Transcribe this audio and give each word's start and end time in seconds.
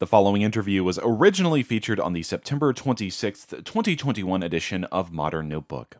The 0.00 0.06
following 0.06 0.42
interview 0.42 0.84
was 0.84 1.00
originally 1.02 1.64
featured 1.64 1.98
on 1.98 2.12
the 2.12 2.22
September 2.22 2.72
26th, 2.72 3.64
2021 3.64 4.44
edition 4.44 4.84
of 4.84 5.10
Modern 5.10 5.48
Notebook. 5.48 5.96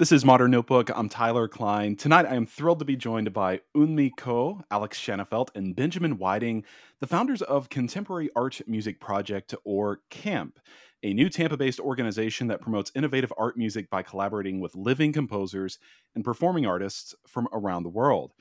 This 0.00 0.10
is 0.10 0.24
Modern 0.24 0.50
Notebook. 0.50 0.90
I'm 0.92 1.08
Tyler 1.08 1.46
Kline. 1.46 1.94
Tonight, 1.94 2.26
I 2.26 2.34
am 2.34 2.46
thrilled 2.46 2.80
to 2.80 2.84
be 2.84 2.96
joined 2.96 3.32
by 3.32 3.60
Eunmi 3.76 4.10
Ko, 4.16 4.64
Alex 4.72 4.98
Shanafelt, 4.98 5.50
and 5.54 5.76
Benjamin 5.76 6.18
Whiting, 6.18 6.64
the 6.98 7.06
founders 7.06 7.42
of 7.42 7.68
Contemporary 7.68 8.28
Art 8.34 8.60
Music 8.66 8.98
Project, 8.98 9.54
or 9.62 10.00
CAMP, 10.10 10.58
a 11.04 11.14
new 11.14 11.28
Tampa 11.28 11.56
based 11.56 11.78
organization 11.78 12.48
that 12.48 12.60
promotes 12.60 12.90
innovative 12.96 13.32
art 13.38 13.56
music 13.56 13.88
by 13.88 14.02
collaborating 14.02 14.58
with 14.58 14.74
living 14.74 15.12
composers 15.12 15.78
and 16.16 16.24
performing 16.24 16.66
artists 16.66 17.14
from 17.24 17.46
around 17.52 17.84
the 17.84 17.88
world. 17.88 18.32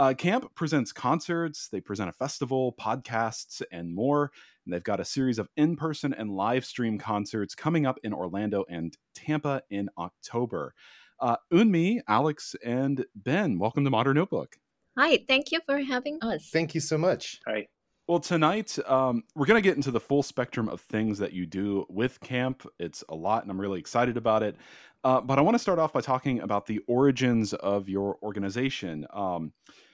Uh, 0.00 0.14
Camp 0.14 0.54
presents 0.54 0.92
concerts, 0.92 1.68
they 1.68 1.80
present 1.80 2.08
a 2.08 2.12
festival, 2.12 2.72
podcasts, 2.80 3.62
and 3.72 3.92
more. 3.92 4.30
And 4.64 4.72
they've 4.72 4.84
got 4.84 5.00
a 5.00 5.04
series 5.04 5.40
of 5.40 5.48
in 5.56 5.74
person 5.74 6.14
and 6.14 6.30
live 6.30 6.64
stream 6.64 6.98
concerts 6.98 7.56
coming 7.56 7.84
up 7.84 7.98
in 8.04 8.12
Orlando 8.12 8.64
and 8.68 8.96
Tampa 9.12 9.60
in 9.70 9.88
October. 9.98 10.72
Uh, 11.18 11.34
Eunmi, 11.52 11.98
Alex, 12.06 12.54
and 12.64 13.04
Ben, 13.16 13.58
welcome 13.58 13.82
to 13.82 13.90
Modern 13.90 14.14
Notebook. 14.14 14.56
Hi, 14.96 15.18
thank 15.26 15.50
you 15.50 15.58
for 15.66 15.78
having 15.78 16.18
us. 16.22 16.48
Thank 16.52 16.76
you 16.76 16.80
so 16.80 16.96
much. 16.96 17.40
Hi. 17.48 17.66
Well, 18.06 18.20
tonight 18.20 18.78
um, 18.86 19.24
we're 19.34 19.46
going 19.46 19.60
to 19.60 19.68
get 19.68 19.76
into 19.76 19.90
the 19.90 20.00
full 20.00 20.22
spectrum 20.22 20.68
of 20.68 20.80
things 20.82 21.18
that 21.18 21.32
you 21.32 21.44
do 21.44 21.84
with 21.88 22.20
camp. 22.20 22.64
It's 22.78 23.02
a 23.08 23.16
lot, 23.16 23.42
and 23.42 23.50
I'm 23.50 23.60
really 23.60 23.80
excited 23.80 24.16
about 24.16 24.44
it. 24.44 24.54
Uh, 25.02 25.20
but 25.20 25.38
I 25.38 25.42
want 25.42 25.56
to 25.56 25.58
start 25.58 25.80
off 25.80 25.92
by 25.92 26.02
talking 26.02 26.40
about 26.40 26.66
the 26.66 26.78
origins 26.86 27.52
of 27.52 27.88
your 27.88 28.16
organization. 28.22 29.04
Um, 29.12 29.52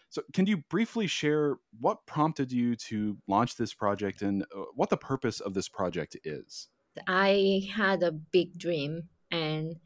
so, 0.09 0.23
can 0.33 0.47
you 0.47 0.59
briefly 0.71 1.07
share 1.07 1.57
what 1.81 2.07
prompted 2.07 2.53
you 2.53 2.77
to 2.77 3.17
launch 3.27 3.57
this 3.57 3.75
project 3.75 4.23
and 4.23 4.43
uh, 4.43 4.63
what 4.75 4.91
the 4.91 4.97
purpose 4.97 5.41
of 5.41 5.55
this 5.55 5.69
project 5.69 6.17
is? 6.25 6.69
I 7.09 7.69
had 7.75 8.03
a 8.03 8.13
big 8.13 8.57
dream 8.57 9.09
and 9.31 9.77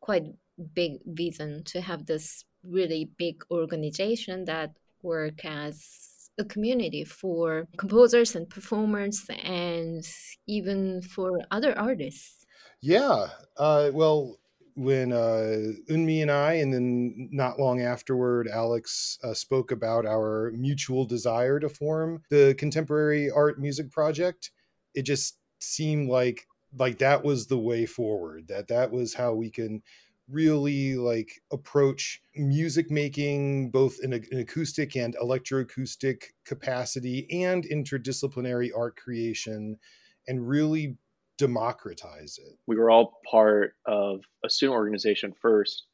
quite 0.00 0.24
big 0.74 1.00
vision 1.04 1.62
to 1.64 1.80
have 1.80 2.06
this 2.06 2.44
really 2.64 3.10
big 3.18 3.42
organization 3.50 4.44
that 4.46 4.72
work 5.02 5.44
as 5.44 6.28
a 6.38 6.44
community 6.44 7.04
for 7.04 7.66
composers 7.76 8.34
and 8.34 8.48
performers 8.48 9.26
and 9.44 10.06
even 10.46 11.02
for 11.02 11.40
other 11.50 11.78
artists. 11.78 12.46
Yeah. 12.80 13.26
Uh, 13.56 13.90
well, 13.92 14.37
when 14.78 15.12
uh, 15.12 15.72
Eunmi 15.90 16.22
and 16.22 16.30
I, 16.30 16.54
and 16.54 16.72
then 16.72 17.28
not 17.32 17.58
long 17.58 17.82
afterward, 17.82 18.46
Alex 18.46 19.18
uh, 19.24 19.34
spoke 19.34 19.72
about 19.72 20.06
our 20.06 20.52
mutual 20.54 21.04
desire 21.04 21.58
to 21.58 21.68
form 21.68 22.22
the 22.30 22.54
Contemporary 22.56 23.28
Art 23.28 23.60
Music 23.60 23.90
Project. 23.90 24.52
It 24.94 25.02
just 25.02 25.38
seemed 25.58 26.08
like 26.08 26.46
like 26.78 26.98
that 26.98 27.24
was 27.24 27.46
the 27.46 27.58
way 27.58 27.86
forward. 27.86 28.46
That 28.48 28.68
that 28.68 28.92
was 28.92 29.14
how 29.14 29.34
we 29.34 29.50
can 29.50 29.82
really 30.28 30.94
like 30.94 31.32
approach 31.50 32.20
music 32.36 32.88
making 32.88 33.70
both 33.70 33.96
in 34.02 34.12
an 34.12 34.24
acoustic 34.32 34.94
and 34.94 35.16
electroacoustic 35.16 36.22
capacity 36.44 37.26
and 37.44 37.64
interdisciplinary 37.64 38.70
art 38.76 38.94
creation 38.96 39.76
and 40.28 40.46
really 40.46 40.96
democratize 41.38 42.38
it. 42.38 42.58
We 42.66 42.76
were 42.76 42.90
all 42.90 43.18
part 43.30 43.74
of 43.86 44.20
a 44.44 44.50
student 44.50 44.76
organization 44.76 45.32
first 45.40 45.84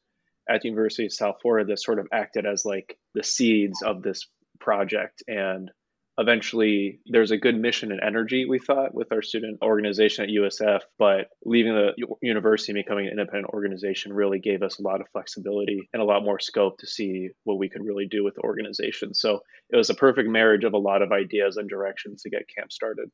at 0.49 0.61
the 0.61 0.69
University 0.69 1.05
of 1.05 1.13
South 1.13 1.37
Florida 1.41 1.67
that 1.69 1.81
sort 1.81 1.99
of 1.99 2.07
acted 2.11 2.45
as 2.45 2.65
like 2.65 2.97
the 3.13 3.23
seeds 3.23 3.81
of 3.81 4.01
this 4.01 4.27
project. 4.59 5.23
And 5.27 5.71
eventually 6.17 6.99
there's 7.07 7.31
a 7.31 7.37
good 7.37 7.59
mission 7.59 7.91
and 7.91 8.01
energy, 8.01 8.45
we 8.47 8.59
thought, 8.59 8.93
with 8.93 9.11
our 9.11 9.21
student 9.21 9.61
organization 9.61 10.23
at 10.23 10.31
USF. 10.31 10.81
But 10.97 11.27
leaving 11.43 11.73
the 11.73 11.93
university 12.21 12.71
and 12.71 12.83
becoming 12.83 13.05
an 13.07 13.11
independent 13.11 13.53
organization 13.53 14.13
really 14.13 14.39
gave 14.39 14.61
us 14.61 14.79
a 14.79 14.83
lot 14.83 15.01
of 15.01 15.07
flexibility 15.11 15.89
and 15.93 16.01
a 16.01 16.05
lot 16.05 16.23
more 16.23 16.39
scope 16.39 16.77
to 16.79 16.87
see 16.87 17.29
what 17.43 17.57
we 17.57 17.69
could 17.69 17.83
really 17.83 18.07
do 18.09 18.23
with 18.23 18.35
the 18.35 18.41
organization. 18.41 19.13
So 19.13 19.41
it 19.69 19.77
was 19.77 19.89
a 19.89 19.95
perfect 19.95 20.29
marriage 20.29 20.63
of 20.63 20.73
a 20.73 20.77
lot 20.77 21.01
of 21.01 21.11
ideas 21.11 21.57
and 21.57 21.69
directions 21.69 22.21
to 22.21 22.29
get 22.29 22.49
camp 22.55 22.71
started. 22.71 23.09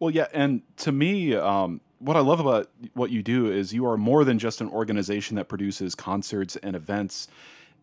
Well, 0.00 0.10
yeah, 0.10 0.26
and 0.32 0.62
to 0.78 0.92
me, 0.92 1.34
um, 1.34 1.80
what 1.98 2.16
I 2.16 2.20
love 2.20 2.40
about 2.40 2.70
what 2.94 3.10
you 3.10 3.22
do 3.22 3.50
is 3.50 3.72
you 3.72 3.86
are 3.86 3.96
more 3.96 4.24
than 4.24 4.38
just 4.38 4.60
an 4.60 4.68
organization 4.68 5.36
that 5.36 5.48
produces 5.48 5.94
concerts 5.94 6.56
and 6.56 6.76
events, 6.76 7.28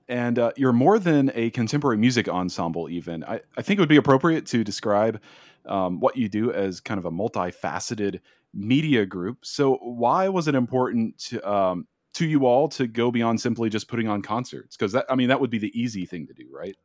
and 0.08 0.40
uh, 0.40 0.52
you're 0.56 0.72
more 0.72 0.98
than 1.00 1.32
a 1.36 1.50
contemporary 1.50 1.98
music 1.98 2.30
ensemble. 2.30 2.90
Even 2.90 3.24
I, 3.26 3.42
I 3.58 3.62
think 3.62 3.80
it 3.80 3.82
would 3.82 3.90
be 3.90 3.98
appropriate 3.98 4.46
to 4.48 4.64
describe 4.64 5.22
um, 5.66 6.00
what 6.00 6.16
you 6.16 6.30
do 6.30 6.54
as 6.54 6.80
kind 6.80 6.98
of 7.00 7.06
a 7.06 7.12
multifaceted 7.12 8.22
media 8.54 9.06
group. 9.06 9.40
So, 9.46 9.76
why 9.82 10.30
was 10.30 10.48
it 10.48 10.56
important 10.56 11.18
to 11.26 11.50
um, 11.50 11.88
to 12.14 12.26
you 12.26 12.46
all 12.46 12.70
to 12.70 12.88
go 12.88 13.12
beyond 13.12 13.42
simply 13.42 13.70
just 13.70 13.90
putting 13.90 14.08
on 14.08 14.22
concerts? 14.22 14.78
Because 14.78 14.96
I 15.10 15.16
mean, 15.16 15.28
that 15.28 15.42
would 15.42 15.50
be 15.50 15.60
the 15.60 15.78
easy 15.78 16.06
thing 16.06 16.28
to 16.28 16.34
do, 16.34 16.46
right? 16.54 16.78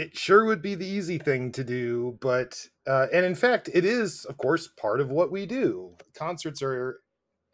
It 0.00 0.16
sure 0.16 0.46
would 0.46 0.62
be 0.62 0.74
the 0.74 0.86
easy 0.86 1.18
thing 1.18 1.52
to 1.52 1.62
do 1.62 2.16
but 2.22 2.66
uh, 2.86 3.06
and 3.12 3.26
in 3.26 3.34
fact 3.34 3.68
it 3.74 3.84
is 3.84 4.24
of 4.24 4.38
course 4.38 4.68
part 4.80 5.00
of 5.00 5.10
what 5.10 5.30
we 5.30 5.44
do. 5.44 5.94
Concerts 6.14 6.62
are 6.62 7.00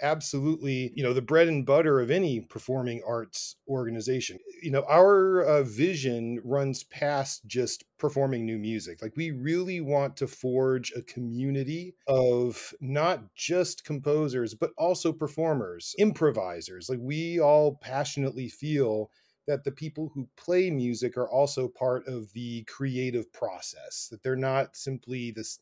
absolutely 0.00 0.92
you 0.94 1.02
know 1.02 1.12
the 1.12 1.22
bread 1.22 1.48
and 1.48 1.66
butter 1.66 2.00
of 2.00 2.10
any 2.10 2.40
performing 2.40 3.02
arts 3.06 3.56
organization. 3.68 4.38
You 4.62 4.70
know 4.70 4.84
our 4.88 5.42
uh, 5.42 5.62
vision 5.64 6.40
runs 6.44 6.84
past 6.84 7.46
just 7.46 7.84
performing 7.98 8.46
new 8.46 8.58
music. 8.58 9.02
Like 9.02 9.16
we 9.16 9.32
really 9.32 9.80
want 9.80 10.16
to 10.18 10.28
forge 10.28 10.92
a 10.94 11.02
community 11.02 11.96
of 12.06 12.72
not 12.80 13.34
just 13.34 13.84
composers 13.84 14.54
but 14.54 14.70
also 14.78 15.12
performers 15.12 15.96
improvisers. 15.98 16.88
Like 16.88 17.00
we 17.02 17.40
all 17.40 17.76
passionately 17.82 18.48
feel 18.48 19.10
that 19.46 19.64
the 19.64 19.72
people 19.72 20.10
who 20.14 20.28
play 20.36 20.70
music 20.70 21.16
are 21.16 21.30
also 21.30 21.68
part 21.68 22.06
of 22.06 22.32
the 22.32 22.64
creative 22.64 23.32
process 23.32 24.08
that 24.10 24.22
they're 24.22 24.36
not 24.36 24.76
simply 24.76 25.30
this 25.30 25.60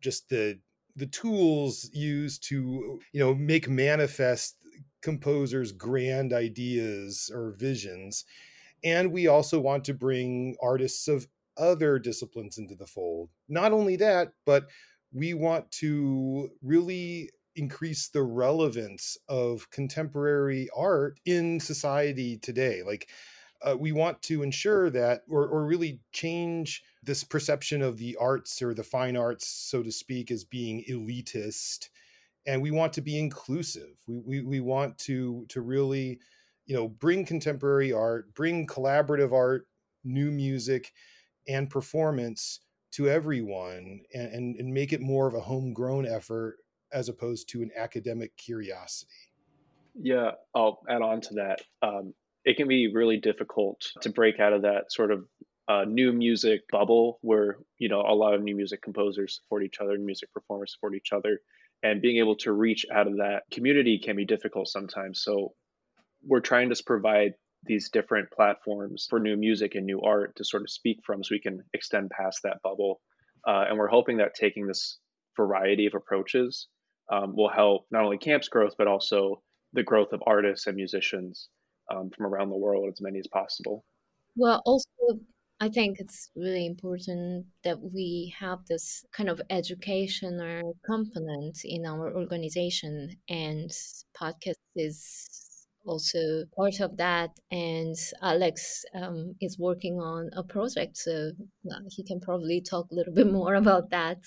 just 0.00 0.28
the 0.28 0.58
the 0.96 1.06
tools 1.06 1.88
used 1.92 2.42
to 2.44 3.00
you 3.12 3.20
know 3.20 3.34
make 3.34 3.68
manifest 3.68 4.56
composers 5.02 5.72
grand 5.72 6.32
ideas 6.32 7.30
or 7.32 7.52
visions. 7.52 8.24
And 8.82 9.12
we 9.12 9.26
also 9.26 9.60
want 9.60 9.84
to 9.84 9.94
bring 9.94 10.56
artists 10.62 11.08
of 11.08 11.26
other 11.56 11.98
disciplines 11.98 12.58
into 12.58 12.74
the 12.74 12.86
fold. 12.86 13.30
Not 13.48 13.72
only 13.72 13.96
that 13.96 14.32
but 14.44 14.66
we 15.12 15.34
want 15.34 15.70
to 15.72 16.50
really 16.62 17.30
increase 17.60 18.08
the 18.08 18.22
relevance 18.22 19.16
of 19.28 19.68
contemporary 19.70 20.68
art 20.76 21.20
in 21.26 21.60
society 21.60 22.38
today 22.38 22.82
like 22.84 23.08
uh, 23.62 23.76
we 23.78 23.92
want 23.92 24.20
to 24.22 24.42
ensure 24.42 24.88
that 24.88 25.20
or, 25.28 25.46
or 25.46 25.66
really 25.66 26.00
change 26.12 26.82
this 27.02 27.22
perception 27.22 27.82
of 27.82 27.98
the 27.98 28.16
arts 28.16 28.62
or 28.62 28.72
the 28.72 28.82
fine 28.82 29.16
arts 29.16 29.46
so 29.46 29.82
to 29.82 29.92
speak 29.92 30.30
as 30.30 30.44
being 30.44 30.82
elitist 30.88 31.88
and 32.46 32.60
we 32.60 32.70
want 32.70 32.92
to 32.94 33.00
be 33.00 33.18
inclusive. 33.18 33.96
We, 34.06 34.18
we, 34.18 34.40
we 34.42 34.60
want 34.60 34.98
to 34.98 35.46
to 35.48 35.60
really 35.60 36.20
you 36.66 36.74
know 36.74 36.88
bring 36.88 37.24
contemporary 37.24 37.92
art 37.92 38.32
bring 38.34 38.66
collaborative 38.66 39.32
art 39.32 39.66
new 40.04 40.30
music 40.30 40.92
and 41.48 41.68
performance 41.68 42.60
to 42.92 43.08
everyone 43.08 44.00
and, 44.14 44.32
and, 44.32 44.56
and 44.56 44.72
make 44.72 44.92
it 44.92 45.00
more 45.00 45.26
of 45.26 45.34
a 45.34 45.40
homegrown 45.40 46.06
effort 46.06 46.58
as 46.92 47.08
opposed 47.08 47.48
to 47.50 47.62
an 47.62 47.70
academic 47.76 48.36
curiosity. 48.36 49.10
Yeah, 49.94 50.32
I'll 50.54 50.80
add 50.88 51.02
on 51.02 51.20
to 51.22 51.34
that. 51.34 51.60
Um, 51.82 52.14
it 52.44 52.56
can 52.56 52.68
be 52.68 52.92
really 52.92 53.18
difficult 53.18 53.80
to 54.02 54.10
break 54.10 54.40
out 54.40 54.52
of 54.52 54.62
that 54.62 54.92
sort 54.92 55.10
of 55.10 55.26
uh, 55.68 55.84
new 55.84 56.12
music 56.12 56.62
bubble 56.70 57.18
where 57.22 57.58
you 57.78 57.88
know 57.88 58.00
a 58.00 58.14
lot 58.14 58.34
of 58.34 58.42
new 58.42 58.56
music 58.56 58.82
composers 58.82 59.36
support 59.36 59.62
each 59.62 59.78
other, 59.80 59.92
and 59.92 60.04
music 60.04 60.32
performers 60.32 60.72
support 60.72 60.94
each 60.94 61.12
other, 61.12 61.40
and 61.82 62.02
being 62.02 62.18
able 62.18 62.36
to 62.36 62.52
reach 62.52 62.86
out 62.92 63.06
of 63.06 63.18
that 63.18 63.42
community 63.52 64.00
can 64.02 64.16
be 64.16 64.24
difficult 64.24 64.68
sometimes. 64.68 65.22
So 65.22 65.54
we're 66.26 66.40
trying 66.40 66.70
to 66.70 66.82
provide 66.84 67.34
these 67.64 67.90
different 67.90 68.30
platforms 68.30 69.06
for 69.08 69.20
new 69.20 69.36
music 69.36 69.74
and 69.74 69.84
new 69.84 70.00
art 70.00 70.34
to 70.36 70.44
sort 70.44 70.62
of 70.62 70.70
speak 70.70 71.00
from, 71.04 71.22
so 71.22 71.34
we 71.34 71.40
can 71.40 71.62
extend 71.74 72.10
past 72.10 72.40
that 72.44 72.62
bubble. 72.62 73.00
Uh, 73.46 73.64
and 73.68 73.78
we're 73.78 73.88
hoping 73.88 74.18
that 74.18 74.34
taking 74.34 74.66
this 74.66 74.98
variety 75.36 75.86
of 75.86 75.94
approaches 75.94 76.68
um, 77.10 77.34
will 77.34 77.50
help 77.50 77.86
not 77.90 78.04
only 78.04 78.18
camp's 78.18 78.48
growth 78.48 78.74
but 78.78 78.86
also 78.86 79.42
the 79.72 79.82
growth 79.82 80.12
of 80.12 80.22
artists 80.26 80.66
and 80.66 80.76
musicians 80.76 81.48
um, 81.90 82.10
from 82.16 82.26
around 82.26 82.50
the 82.50 82.56
world 82.56 82.88
as 82.92 83.00
many 83.00 83.18
as 83.18 83.26
possible. 83.26 83.84
Well, 84.36 84.62
also, 84.64 84.86
I 85.60 85.68
think 85.68 85.98
it's 85.98 86.30
really 86.36 86.66
important 86.66 87.46
that 87.64 87.78
we 87.80 88.34
have 88.38 88.60
this 88.68 89.04
kind 89.12 89.28
of 89.28 89.40
educational 89.50 90.76
component 90.84 91.58
in 91.64 91.84
our 91.84 92.14
organization, 92.14 93.16
and 93.28 93.70
podcast 94.20 94.54
is 94.76 95.66
also 95.84 96.44
part 96.56 96.80
of 96.80 96.96
that. 96.96 97.30
And 97.50 97.96
Alex 98.22 98.84
um, 98.94 99.34
is 99.40 99.58
working 99.58 99.98
on 100.00 100.30
a 100.34 100.42
project, 100.42 100.96
so 100.96 101.32
he 101.90 102.04
can 102.04 102.20
probably 102.20 102.60
talk 102.60 102.86
a 102.90 102.94
little 102.94 103.12
bit 103.12 103.30
more 103.30 103.54
about 103.62 103.90
that. 103.90 104.18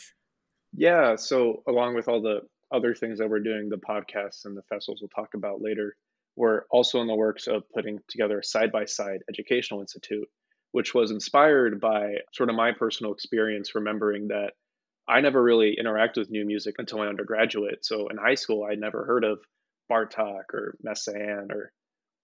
Yeah. 0.75 1.15
So, 1.15 1.63
along 1.67 1.95
with 1.95 2.07
all 2.07 2.21
the 2.21 2.41
other 2.73 2.95
things 2.95 3.19
that 3.19 3.29
we're 3.29 3.39
doing, 3.39 3.69
the 3.69 3.77
podcasts 3.77 4.45
and 4.45 4.57
the 4.57 4.63
festivals 4.63 5.01
we'll 5.01 5.09
talk 5.09 5.33
about 5.35 5.61
later, 5.61 5.95
we're 6.35 6.63
also 6.71 6.99
in 7.01 7.07
the 7.07 7.15
works 7.15 7.47
of 7.47 7.63
putting 7.73 7.99
together 8.09 8.39
a 8.39 8.43
side 8.43 8.71
by 8.71 8.85
side 8.85 9.19
educational 9.29 9.81
institute, 9.81 10.27
which 10.71 10.93
was 10.93 11.11
inspired 11.11 11.79
by 11.79 12.15
sort 12.33 12.49
of 12.49 12.55
my 12.55 12.71
personal 12.71 13.13
experience, 13.13 13.75
remembering 13.75 14.29
that 14.29 14.53
I 15.07 15.21
never 15.21 15.41
really 15.41 15.77
interacted 15.81 16.17
with 16.17 16.31
new 16.31 16.45
music 16.45 16.75
until 16.79 16.97
my 16.97 17.07
undergraduate. 17.07 17.85
So 17.85 18.07
in 18.07 18.17
high 18.17 18.35
school, 18.35 18.63
I'd 18.63 18.79
never 18.79 19.05
heard 19.05 19.23
of 19.23 19.39
Bartok 19.91 20.53
or 20.53 20.75
Messiaen 20.85 21.51
or 21.51 21.71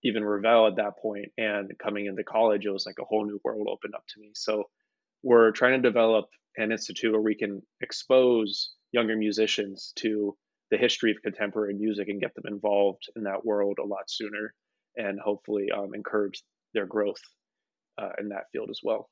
even 0.03 0.23
Ravel 0.23 0.67
at 0.67 0.77
that 0.77 0.97
point. 0.97 1.27
And 1.37 1.71
coming 1.77 2.05
into 2.05 2.23
college, 2.23 2.65
it 2.65 2.71
was 2.71 2.85
like 2.85 2.99
a 2.99 3.05
whole 3.05 3.25
new 3.25 3.39
world 3.43 3.67
opened 3.69 3.95
up 3.95 4.05
to 4.07 4.19
me. 4.19 4.31
So 4.33 4.69
we're 5.21 5.51
trying 5.51 5.81
to 5.81 5.87
develop 5.87 6.27
an 6.57 6.71
institute 6.71 7.11
where 7.11 7.21
we 7.21 7.35
can 7.35 7.61
expose 7.81 8.71
younger 8.91 9.15
musicians 9.15 9.93
to 9.97 10.35
the 10.71 10.77
history 10.77 11.11
of 11.11 11.17
contemporary 11.23 11.73
music 11.73 12.09
and 12.09 12.21
get 12.21 12.33
them 12.35 12.45
involved 12.47 13.09
in 13.15 13.23
that 13.23 13.45
world 13.45 13.77
a 13.79 13.85
lot 13.85 14.09
sooner 14.09 14.53
and 14.95 15.19
hopefully 15.19 15.69
um, 15.71 15.93
encourage 15.93 16.43
their 16.73 16.85
growth 16.85 17.21
uh, 17.97 18.09
in 18.19 18.29
that 18.29 18.43
field 18.51 18.69
as 18.69 18.79
well. 18.83 19.09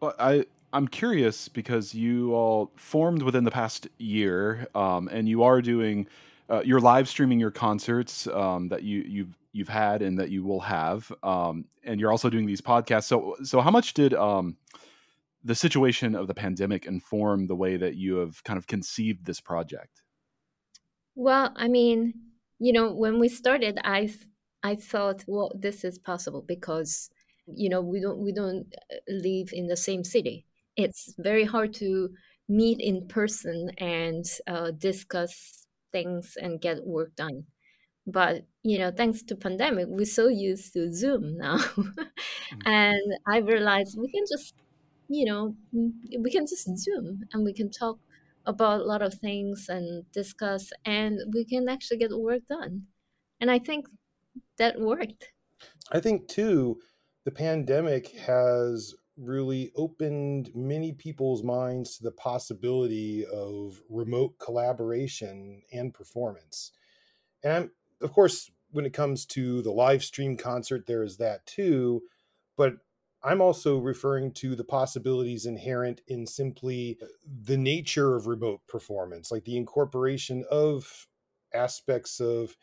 Well, 0.00 0.14
I 0.18 0.44
I'm 0.72 0.88
curious 0.88 1.48
because 1.48 1.94
you 1.94 2.34
all 2.34 2.70
formed 2.76 3.22
within 3.22 3.44
the 3.44 3.50
past 3.50 3.88
year, 3.98 4.66
um, 4.74 5.08
and 5.08 5.28
you 5.28 5.42
are 5.42 5.62
doing 5.62 6.06
uh, 6.50 6.62
you're 6.64 6.80
live 6.80 7.08
streaming 7.08 7.40
your 7.40 7.50
concerts 7.50 8.26
um, 8.28 8.68
that 8.68 8.82
you 8.82 9.02
you've 9.06 9.38
you've 9.52 9.68
had 9.68 10.02
and 10.02 10.18
that 10.18 10.28
you 10.28 10.44
will 10.44 10.60
have, 10.60 11.10
um, 11.22 11.64
and 11.84 11.98
you're 11.98 12.10
also 12.10 12.28
doing 12.28 12.46
these 12.46 12.60
podcasts. 12.60 13.04
So 13.04 13.36
so 13.42 13.60
how 13.60 13.70
much 13.70 13.94
did 13.94 14.12
um, 14.12 14.56
the 15.46 15.54
situation 15.54 16.14
of 16.14 16.26
the 16.26 16.34
pandemic 16.34 16.86
inform 16.86 17.46
the 17.46 17.56
way 17.56 17.76
that 17.76 17.94
you 17.94 18.16
have 18.16 18.42
kind 18.44 18.58
of 18.58 18.66
conceived 18.66 19.24
this 19.24 19.40
project? 19.40 20.02
Well, 21.14 21.52
I 21.56 21.68
mean, 21.68 22.14
you 22.58 22.72
know, 22.72 22.92
when 22.92 23.18
we 23.18 23.28
started, 23.28 23.78
I 23.84 24.10
I 24.62 24.74
thought, 24.74 25.24
well, 25.26 25.52
this 25.54 25.84
is 25.84 25.98
possible 25.98 26.44
because 26.46 27.10
you 27.46 27.68
know 27.68 27.80
we 27.80 28.00
don't 28.00 28.18
we 28.18 28.32
don't 28.32 28.66
uh, 28.92 28.96
live 29.08 29.50
in 29.52 29.66
the 29.68 29.76
same 29.76 30.04
city. 30.04 30.44
It's 30.76 31.14
very 31.18 31.44
hard 31.44 31.72
to 31.74 32.10
meet 32.48 32.80
in 32.80 33.08
person 33.08 33.70
and 33.78 34.24
uh, 34.46 34.72
discuss 34.72 35.66
things 35.92 36.36
and 36.40 36.60
get 36.60 36.84
work 36.84 37.14
done. 37.16 37.44
But 38.06 38.46
you 38.62 38.78
know, 38.78 38.90
thanks 38.90 39.22
to 39.24 39.36
pandemic, 39.36 39.86
we're 39.88 40.04
so 40.04 40.28
used 40.28 40.72
to 40.74 40.92
Zoom 40.92 41.36
now, 41.38 41.58
mm-hmm. 41.58 42.02
and 42.66 43.14
I 43.26 43.38
realized 43.38 43.96
we 43.98 44.10
can 44.10 44.24
just, 44.30 44.54
you 45.08 45.24
know, 45.24 45.56
mm, 45.74 45.92
we 46.20 46.30
can 46.30 46.46
just 46.46 46.68
mm. 46.68 46.76
Zoom 46.76 47.22
and 47.32 47.44
we 47.44 47.52
can 47.52 47.70
talk 47.70 47.98
about 48.44 48.80
a 48.80 48.84
lot 48.84 49.02
of 49.02 49.14
things 49.14 49.66
and 49.68 50.04
discuss, 50.12 50.72
and 50.84 51.18
we 51.32 51.44
can 51.44 51.68
actually 51.68 51.98
get 51.98 52.10
work 52.16 52.46
done. 52.48 52.82
And 53.40 53.50
I 53.50 53.58
think 53.58 53.86
that 54.58 54.80
worked. 54.80 55.32
I 55.90 56.00
think 56.00 56.28
too, 56.28 56.78
the 57.24 57.30
pandemic 57.30 58.10
has 58.18 58.94
really 59.16 59.72
opened 59.74 60.50
many 60.54 60.92
people's 60.92 61.42
minds 61.42 61.96
to 61.96 62.04
the 62.04 62.12
possibility 62.12 63.24
of 63.26 63.80
remote 63.88 64.38
collaboration 64.38 65.62
and 65.72 65.92
performance. 65.92 66.72
And 67.42 67.52
I'm, 67.52 67.70
of 68.00 68.12
course, 68.12 68.50
when 68.70 68.84
it 68.84 68.92
comes 68.92 69.24
to 69.26 69.62
the 69.62 69.72
live 69.72 70.04
stream 70.04 70.36
concert, 70.36 70.86
there 70.86 71.02
is 71.02 71.16
that 71.16 71.46
too. 71.46 72.02
But 72.56 72.74
I'm 73.26 73.40
also 73.40 73.78
referring 73.78 74.30
to 74.34 74.54
the 74.54 74.62
possibilities 74.62 75.46
inherent 75.46 76.00
in 76.06 76.28
simply 76.28 76.96
the 77.42 77.56
nature 77.56 78.14
of 78.14 78.28
remote 78.28 78.60
performance, 78.68 79.32
like 79.32 79.44
the 79.44 79.56
incorporation 79.56 80.44
of 80.48 81.08
aspects 81.52 82.20
of 82.20 82.56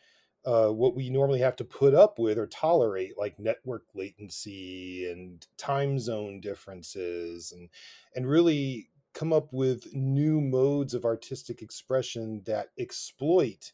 uh, 0.46 0.68
what 0.68 0.94
we 0.96 1.10
normally 1.10 1.40
have 1.40 1.56
to 1.56 1.64
put 1.64 1.92
up 1.92 2.18
with 2.18 2.38
or 2.38 2.46
tolerate, 2.46 3.18
like 3.18 3.38
network 3.38 3.82
latency 3.94 5.10
and 5.10 5.46
time 5.58 5.98
zone 5.98 6.40
differences, 6.40 7.52
and 7.52 7.68
and 8.16 8.26
really 8.26 8.88
come 9.12 9.34
up 9.34 9.52
with 9.52 9.94
new 9.94 10.40
modes 10.40 10.94
of 10.94 11.04
artistic 11.04 11.60
expression 11.60 12.42
that 12.46 12.68
exploit 12.78 13.72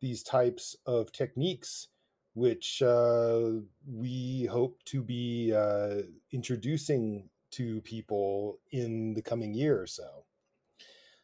these 0.00 0.24
types 0.24 0.74
of 0.86 1.12
techniques 1.12 1.86
which 2.36 2.82
uh, 2.82 3.50
we 3.90 4.44
hope 4.44 4.78
to 4.84 5.02
be 5.02 5.54
uh, 5.54 6.02
introducing 6.32 7.30
to 7.50 7.80
people 7.80 8.58
in 8.72 9.14
the 9.14 9.22
coming 9.22 9.54
year 9.54 9.80
or 9.80 9.86
so. 9.86 10.26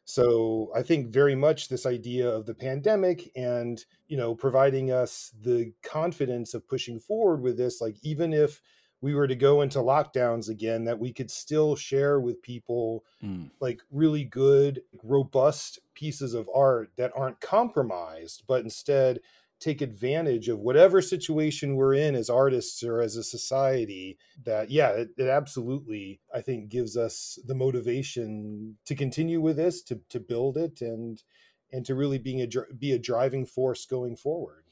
So 0.07 0.73
I 0.75 0.83
think 0.83 1.09
very 1.09 1.35
much 1.35 1.69
this 1.69 1.85
idea 1.85 2.29
of 2.29 2.47
the 2.47 2.55
pandemic 2.55 3.31
and 3.37 3.85
you 4.09 4.17
know 4.17 4.35
providing 4.35 4.91
us 4.91 5.33
the 5.43 5.75
confidence 5.85 6.55
of 6.55 6.67
pushing 6.67 6.99
forward 6.99 7.43
with 7.43 7.59
this, 7.59 7.83
like 7.83 7.97
even 8.03 8.33
if 8.33 8.63
we 9.03 9.15
were 9.15 9.29
to 9.29 9.37
go 9.37 9.61
into 9.61 9.81
lockdowns 9.81 10.49
again, 10.49 10.85
that 10.85 10.99
we 10.99 11.13
could 11.13 11.31
still 11.31 11.77
share 11.77 12.21
with 12.21 12.41
people 12.41 13.05
mm. 13.23 13.51
like 13.61 13.83
really 13.91 14.25
good, 14.25 14.81
robust 15.03 15.79
pieces 15.95 16.33
of 16.33 16.49
art 16.55 16.91
that 16.97 17.13
aren't 17.15 17.41
compromised, 17.41 18.45
but 18.47 18.63
instead 18.63 19.19
take 19.63 19.81
advantage 19.81 20.49
of 20.49 20.59
whatever 20.59 21.01
situation 21.01 21.77
we're 21.77 21.95
in 21.95 22.17
as 22.17 22.29
artists 22.29 22.83
or 22.83 23.01
as 23.01 23.17
a 23.17 23.23
society 23.23 24.19
that 24.45 24.71
yeah 24.71 24.89
it, 24.89 25.11
it, 25.17 25.29
absolutely 25.29 26.21
i 26.35 26.41
think 26.41 26.69
gives 26.69 26.97
us 26.97 27.39
the 27.47 27.55
motivation 27.55 28.77
to 28.85 28.97
continue 28.97 29.41
with 29.41 29.57
this 29.57 29.81
to 29.83 30.01
to 30.11 30.19
build 30.19 30.57
it 30.57 30.81
and 30.81 31.23
and 31.71 31.87
to 31.87 31.95
really 31.95 32.19
being 32.19 32.43
a 32.43 32.49
be 32.79 32.93
a 32.93 32.99
driving 32.99 33.47
force 33.47 33.87
going 33.87 34.17
forward. 34.17 34.65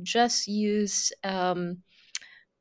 just 0.03 0.47
use 0.47 1.12
um, 1.24 1.77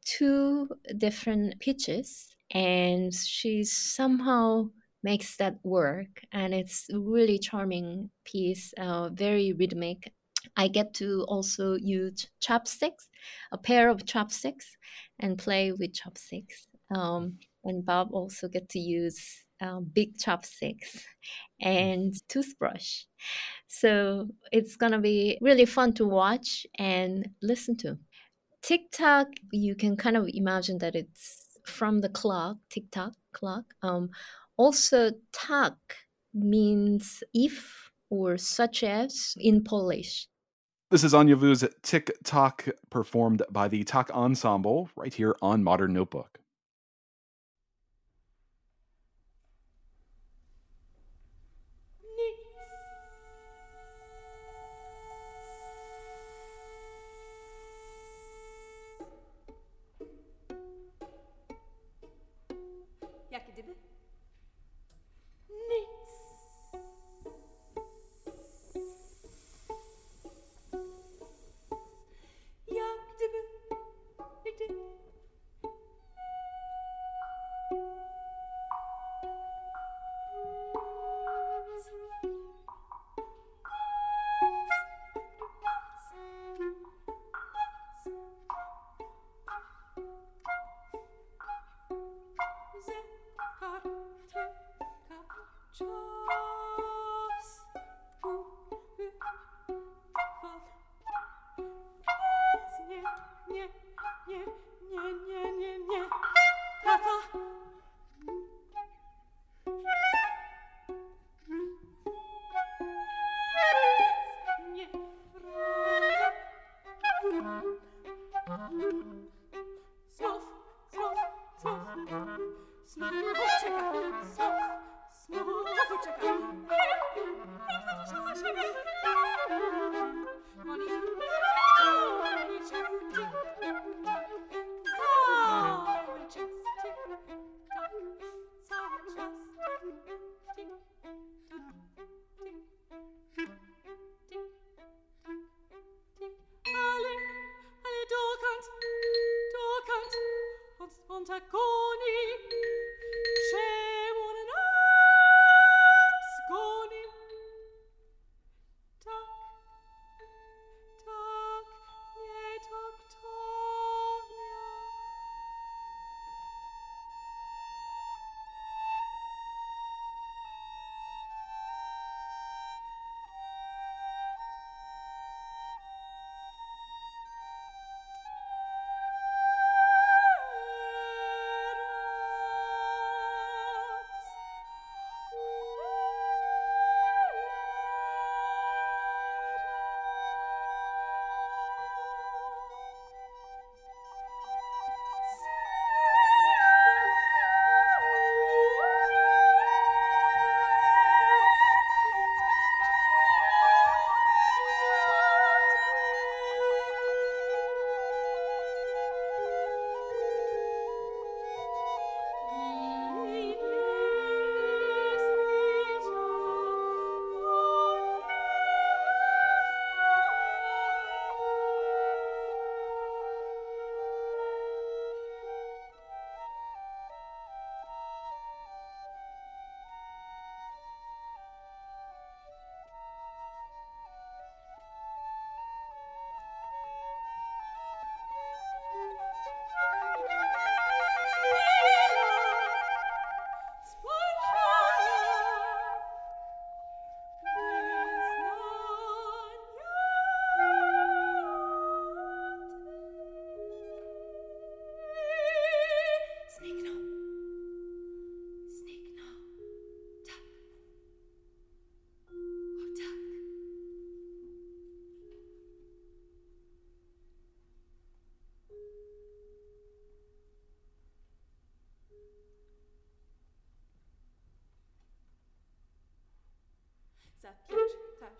two 0.06 0.66
different 0.96 1.60
pitches, 1.60 2.28
and 2.52 3.12
she 3.12 3.64
somehow 3.64 4.70
makes 5.02 5.36
that 5.36 5.58
work, 5.62 6.22
and 6.32 6.54
it's 6.54 6.88
a 6.90 6.98
really 6.98 7.38
charming 7.38 8.08
piece, 8.24 8.72
uh, 8.78 9.10
very 9.10 9.52
rhythmic. 9.52 10.10
I 10.56 10.68
get 10.68 10.94
to 10.94 11.24
also 11.28 11.74
use 11.74 12.26
chopsticks, 12.40 13.08
a 13.52 13.58
pair 13.58 13.88
of 13.88 14.06
chopsticks, 14.06 14.76
and 15.18 15.38
play 15.38 15.72
with 15.72 15.94
chopsticks. 15.94 16.66
Um, 16.94 17.38
and 17.64 17.84
Bob 17.84 18.10
also 18.12 18.48
get 18.48 18.68
to 18.70 18.78
use 18.78 19.44
um, 19.60 19.90
big 19.92 20.18
chopsticks 20.18 21.04
and 21.60 22.14
toothbrush. 22.28 23.04
So 23.66 24.28
it's 24.52 24.76
gonna 24.76 25.00
be 25.00 25.38
really 25.40 25.64
fun 25.64 25.92
to 25.94 26.06
watch 26.06 26.66
and 26.78 27.28
listen 27.42 27.76
to. 27.78 27.98
TikTok, 28.62 29.28
you 29.52 29.74
can 29.74 29.96
kind 29.96 30.16
of 30.16 30.28
imagine 30.32 30.78
that 30.78 30.94
it's 30.94 31.58
from 31.66 32.00
the 32.00 32.08
clock, 32.08 32.56
TikTok 32.70 33.12
clock. 33.32 33.64
Um, 33.82 34.10
also, 34.56 35.10
tak 35.32 35.74
means 36.32 37.22
if 37.32 37.90
or 38.10 38.38
such 38.38 38.82
as 38.82 39.34
in 39.36 39.64
Polish. 39.64 40.28
This 40.94 41.02
is 41.02 41.12
Anya 41.12 41.34
Vu's 41.34 41.64
Tick 41.82 42.16
Tock 42.22 42.68
performed 42.88 43.42
by 43.50 43.66
the 43.66 43.82
Tak 43.82 44.12
Ensemble 44.12 44.90
right 44.94 45.12
here 45.12 45.34
on 45.42 45.64
Modern 45.64 45.92
Notebook. 45.92 46.38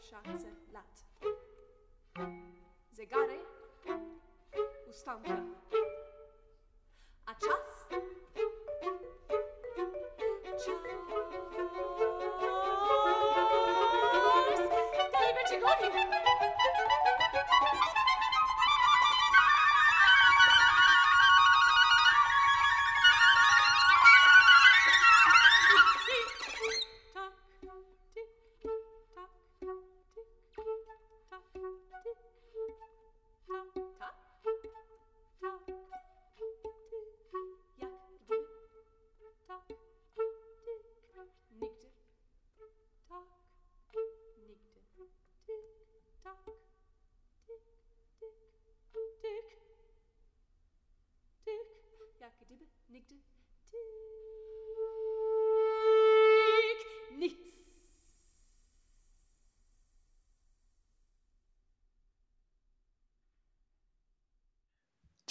șase 0.05 0.53
lat. 0.73 0.95
Zegare, 2.93 3.39
ustanka, 4.89 5.37
a 7.25 7.35
czas 7.35 7.45
czas. 7.45 7.89
Daj 15.13 15.35
będzie 15.35 15.61
godzin! 15.61 16.24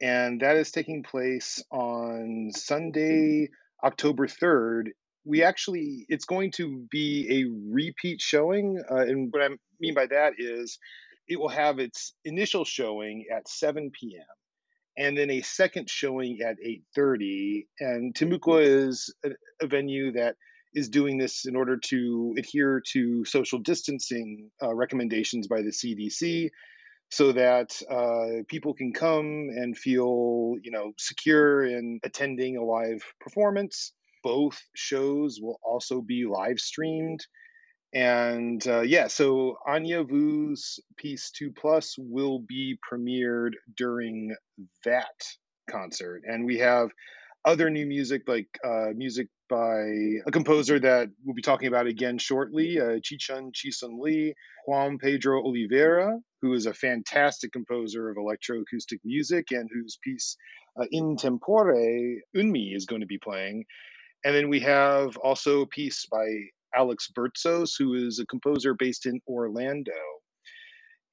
and 0.00 0.40
that 0.42 0.56
is 0.56 0.70
taking 0.70 1.02
place 1.02 1.64
on 1.72 2.52
Sunday, 2.54 3.48
October 3.82 4.28
3rd. 4.28 4.90
We 5.24 5.42
actually, 5.42 6.06
it's 6.08 6.26
going 6.26 6.52
to 6.52 6.86
be 6.92 7.26
a 7.28 7.72
repeat 7.74 8.20
showing. 8.20 8.80
Uh, 8.88 8.98
and 8.98 9.32
what 9.32 9.42
I 9.42 9.48
mean 9.80 9.94
by 9.94 10.06
that 10.06 10.34
is 10.38 10.78
it 11.28 11.38
will 11.38 11.48
have 11.48 11.78
its 11.78 12.14
initial 12.24 12.64
showing 12.64 13.26
at 13.34 13.48
7 13.48 13.90
p.m. 13.90 14.24
and 14.96 15.16
then 15.16 15.30
a 15.30 15.42
second 15.42 15.90
showing 15.90 16.40
at 16.40 16.56
8:30. 16.96 17.66
And 17.80 18.14
Timucua 18.14 18.62
is 18.62 19.14
a, 19.24 19.30
a 19.62 19.66
venue 19.66 20.12
that 20.12 20.36
is 20.74 20.88
doing 20.88 21.18
this 21.18 21.46
in 21.46 21.56
order 21.56 21.78
to 21.78 22.34
adhere 22.38 22.82
to 22.92 23.24
social 23.24 23.58
distancing 23.58 24.50
uh, 24.62 24.74
recommendations 24.74 25.48
by 25.48 25.62
the 25.62 25.70
CDC 25.70 26.50
so 27.10 27.32
that 27.32 27.80
uh, 27.90 28.42
people 28.48 28.74
can 28.74 28.92
come 28.92 29.48
and 29.54 29.76
feel 29.76 30.54
you 30.62 30.70
know 30.70 30.92
secure 30.98 31.64
in 31.64 32.00
attending 32.04 32.56
a 32.56 32.64
live 32.64 33.02
performance 33.20 33.92
both 34.22 34.60
shows 34.74 35.38
will 35.40 35.60
also 35.62 36.00
be 36.00 36.24
live 36.26 36.58
streamed 36.58 37.20
and 37.94 38.66
uh, 38.66 38.80
yeah 38.80 39.06
so 39.06 39.56
anya 39.66 40.02
vu's 40.02 40.80
piece 40.96 41.30
2 41.30 41.52
plus 41.52 41.94
will 41.98 42.40
be 42.40 42.76
premiered 42.90 43.52
during 43.76 44.34
that 44.84 45.14
concert 45.68 46.22
and 46.26 46.44
we 46.44 46.58
have 46.58 46.90
other 47.44 47.70
new 47.70 47.86
music 47.86 48.22
like 48.26 48.48
uh, 48.64 48.88
music 48.94 49.28
by 49.48 49.84
a 50.26 50.30
composer 50.32 50.78
that 50.80 51.08
we'll 51.24 51.34
be 51.34 51.42
talking 51.42 51.68
about 51.68 51.86
again 51.86 52.18
shortly, 52.18 52.80
uh, 52.80 52.98
Chihchun 52.98 53.52
Chi-sun 53.54 54.00
Lee, 54.00 54.34
Juan 54.66 54.98
Pedro 54.98 55.42
Oliveira, 55.42 56.18
who 56.42 56.52
is 56.52 56.66
a 56.66 56.74
fantastic 56.74 57.52
composer 57.52 58.10
of 58.10 58.16
electroacoustic 58.16 58.98
music 59.04 59.46
and 59.52 59.68
whose 59.72 59.98
piece 60.02 60.36
uh, 60.80 60.86
In 60.90 61.16
Tempore 61.16 61.74
Eunmi 62.36 62.74
is 62.74 62.86
going 62.86 63.00
to 63.00 63.06
be 63.06 63.18
playing. 63.18 63.64
And 64.24 64.34
then 64.34 64.48
we 64.48 64.60
have 64.60 65.16
also 65.18 65.60
a 65.60 65.66
piece 65.66 66.06
by 66.10 66.26
Alex 66.74 67.10
Burtzos, 67.16 67.70
who 67.78 67.94
is 67.94 68.18
a 68.18 68.26
composer 68.26 68.74
based 68.74 69.06
in 69.06 69.20
Orlando, 69.28 69.92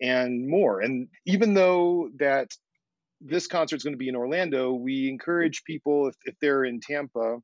and 0.02 0.48
more. 0.50 0.82
And 0.82 1.08
even 1.26 1.54
though 1.54 2.10
that 2.20 2.50
this 3.22 3.48
concert 3.48 3.78
is 3.78 3.84
going 3.84 3.94
to 3.94 3.98
be 3.98 4.10
in 4.10 4.16
Orlando, 4.16 4.74
we 4.74 5.08
encourage 5.10 5.64
people 5.64 6.08
if, 6.08 6.16
if 6.26 6.36
they're 6.42 6.66
in 6.66 6.80
Tampa 6.82 7.38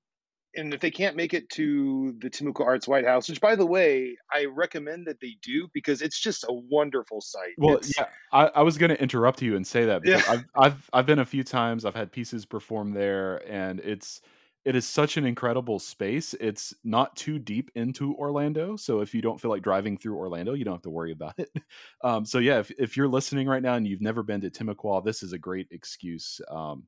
and 0.56 0.74
if 0.74 0.82
they 0.82 0.90
can't 0.92 1.16
make 1.16 1.34
it 1.36 1.48
to 1.52 2.16
the 2.20 2.30
Timucua 2.30 2.66
Arts 2.66 2.88
White 2.88 3.06
House, 3.06 3.30
which 3.30 3.40
by 3.40 3.56
the 3.56 3.66
way, 3.66 4.18
I 4.34 4.46
recommend 4.46 5.06
that 5.08 5.22
they 5.22 5.38
do 5.44 5.70
because 5.74 6.02
it's 6.02 6.20
just 6.20 6.44
a 6.44 6.52
wonderful 6.52 7.22
site. 7.22 7.54
Well, 7.58 7.76
It's- 7.78 7.94
yeah, 7.98 8.08
I, 8.34 8.48
I 8.56 8.62
was 8.64 8.78
going 8.78 8.90
to 8.90 9.00
interrupt 9.02 9.42
you 9.44 9.56
and 9.56 9.66
say 9.66 9.86
that 9.86 10.02
because 10.02 10.26
Yeah. 10.26 10.34
I've, 10.34 10.46
I've 10.56 10.90
I've 10.92 11.06
been 11.06 11.20
a 11.20 11.26
few 11.26 11.44
times. 11.44 11.86
I've 11.86 11.96
had 11.96 12.12
pieces 12.12 12.46
performed 12.46 12.96
there, 12.96 13.38
and 13.50 13.80
it's 13.80 14.22
it 14.66 14.76
is 14.76 14.88
such 14.88 15.18
an 15.18 15.26
incredible 15.26 15.80
space. 15.80 16.34
It's 16.36 16.74
not 16.84 17.16
too 17.16 17.40
deep 17.40 17.72
into 17.76 18.14
Orlando, 18.16 18.76
so 18.76 19.02
if 19.02 19.16
you 19.16 19.22
don't 19.22 19.40
feel 19.40 19.52
like 19.52 19.64
driving 19.64 19.98
through 19.98 20.18
Orlando, 20.18 20.54
you 20.54 20.66
don't 20.66 20.74
have 20.76 20.82
to 20.84 20.90
worry 20.90 21.12
about 21.12 21.36
it. 21.40 21.50
Um, 22.04 22.26
so 22.26 22.40
yeah, 22.40 22.60
if 22.60 22.72
if 22.80 22.96
you're 22.98 23.08
listening 23.10 23.48
right 23.48 23.62
now 23.64 23.76
and 23.76 23.86
you've 23.88 24.02
never 24.02 24.24
been 24.24 24.42
to 24.42 24.50
Timucua, 24.50 25.04
this 25.04 25.22
is 25.24 25.34
a 25.34 25.38
great 25.40 25.68
excuse, 25.72 26.40
um, 26.50 26.88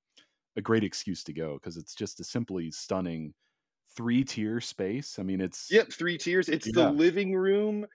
a 0.57 0.61
great 0.61 0.83
excuse 0.85 1.23
to 1.25 1.33
go 1.33 1.55
because 1.55 1.77
it's 1.77 1.95
just 1.95 2.19
a 2.21 2.23
simply 2.25 2.71
stunning 2.71 3.33
three 3.95 4.23
tier 4.25 4.61
space. 4.61 5.19
I 5.19 5.23
mean, 5.23 5.41
it's 5.41 5.69
Yep, 5.69 5.93
three 5.93 6.17
tiers. 6.17 6.49
It's 6.49 6.69
Yeah. 6.69 6.71
the 6.71 6.83
living 6.83 7.33
room 7.35 7.87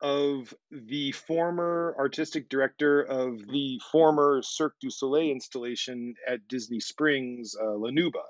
of 0.00 0.54
the 0.70 1.12
former 1.12 1.94
artistic 1.98 2.48
director 2.50 3.02
of 3.02 3.38
the 3.48 3.80
former 3.92 4.42
Cirque 4.42 4.76
du 4.80 4.90
Soleil 4.90 5.30
installation 5.32 6.14
at 6.26 6.48
Disney 6.48 6.80
Springs, 6.80 7.54
uh, 7.60 7.76
La 7.76 7.90
Nouba. 7.90 8.24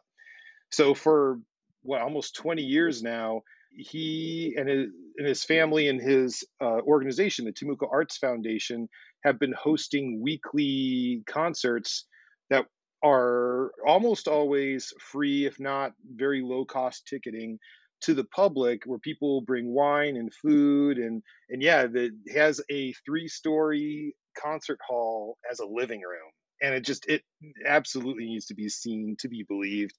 So 0.70 0.94
for 0.94 1.40
what 1.82 2.02
almost 2.02 2.36
20 2.36 2.62
years 2.62 3.02
now, 3.02 3.42
he 3.70 4.54
and 4.56 4.68
his, 4.68 4.88
and 5.16 5.26
his 5.26 5.44
family 5.44 5.88
and 5.88 6.00
his 6.00 6.44
uh, 6.60 6.80
organization, 6.80 7.44
the 7.44 7.52
Timucua 7.52 7.88
Arts 7.90 8.16
Foundation, 8.18 8.88
have 9.24 9.38
been 9.38 9.52
hosting 9.52 10.20
weekly 10.22 11.22
concerts 11.26 12.06
that 12.50 12.66
are 13.02 13.70
almost 13.86 14.26
always 14.28 14.92
free, 15.00 15.46
if 15.46 15.60
not 15.60 15.92
very 16.14 16.42
low 16.42 16.64
cost 16.64 17.06
ticketing 17.06 17.58
to 18.00 18.14
the 18.14 18.24
public, 18.24 18.82
where 18.84 18.98
people 18.98 19.40
bring 19.42 19.72
wine 19.72 20.16
and 20.16 20.32
food 20.32 20.98
and 20.98 21.22
and 21.50 21.62
yeah, 21.62 21.86
the, 21.86 22.10
it 22.24 22.36
has 22.36 22.60
a 22.70 22.92
three 23.04 23.28
story 23.28 24.14
concert 24.40 24.78
hall 24.86 25.36
as 25.50 25.60
a 25.60 25.66
living 25.66 26.00
room, 26.00 26.30
and 26.62 26.74
it 26.74 26.84
just 26.84 27.06
it 27.08 27.22
absolutely 27.66 28.24
needs 28.26 28.46
to 28.46 28.54
be 28.54 28.68
seen 28.68 29.16
to 29.20 29.28
be 29.28 29.44
believed. 29.48 29.94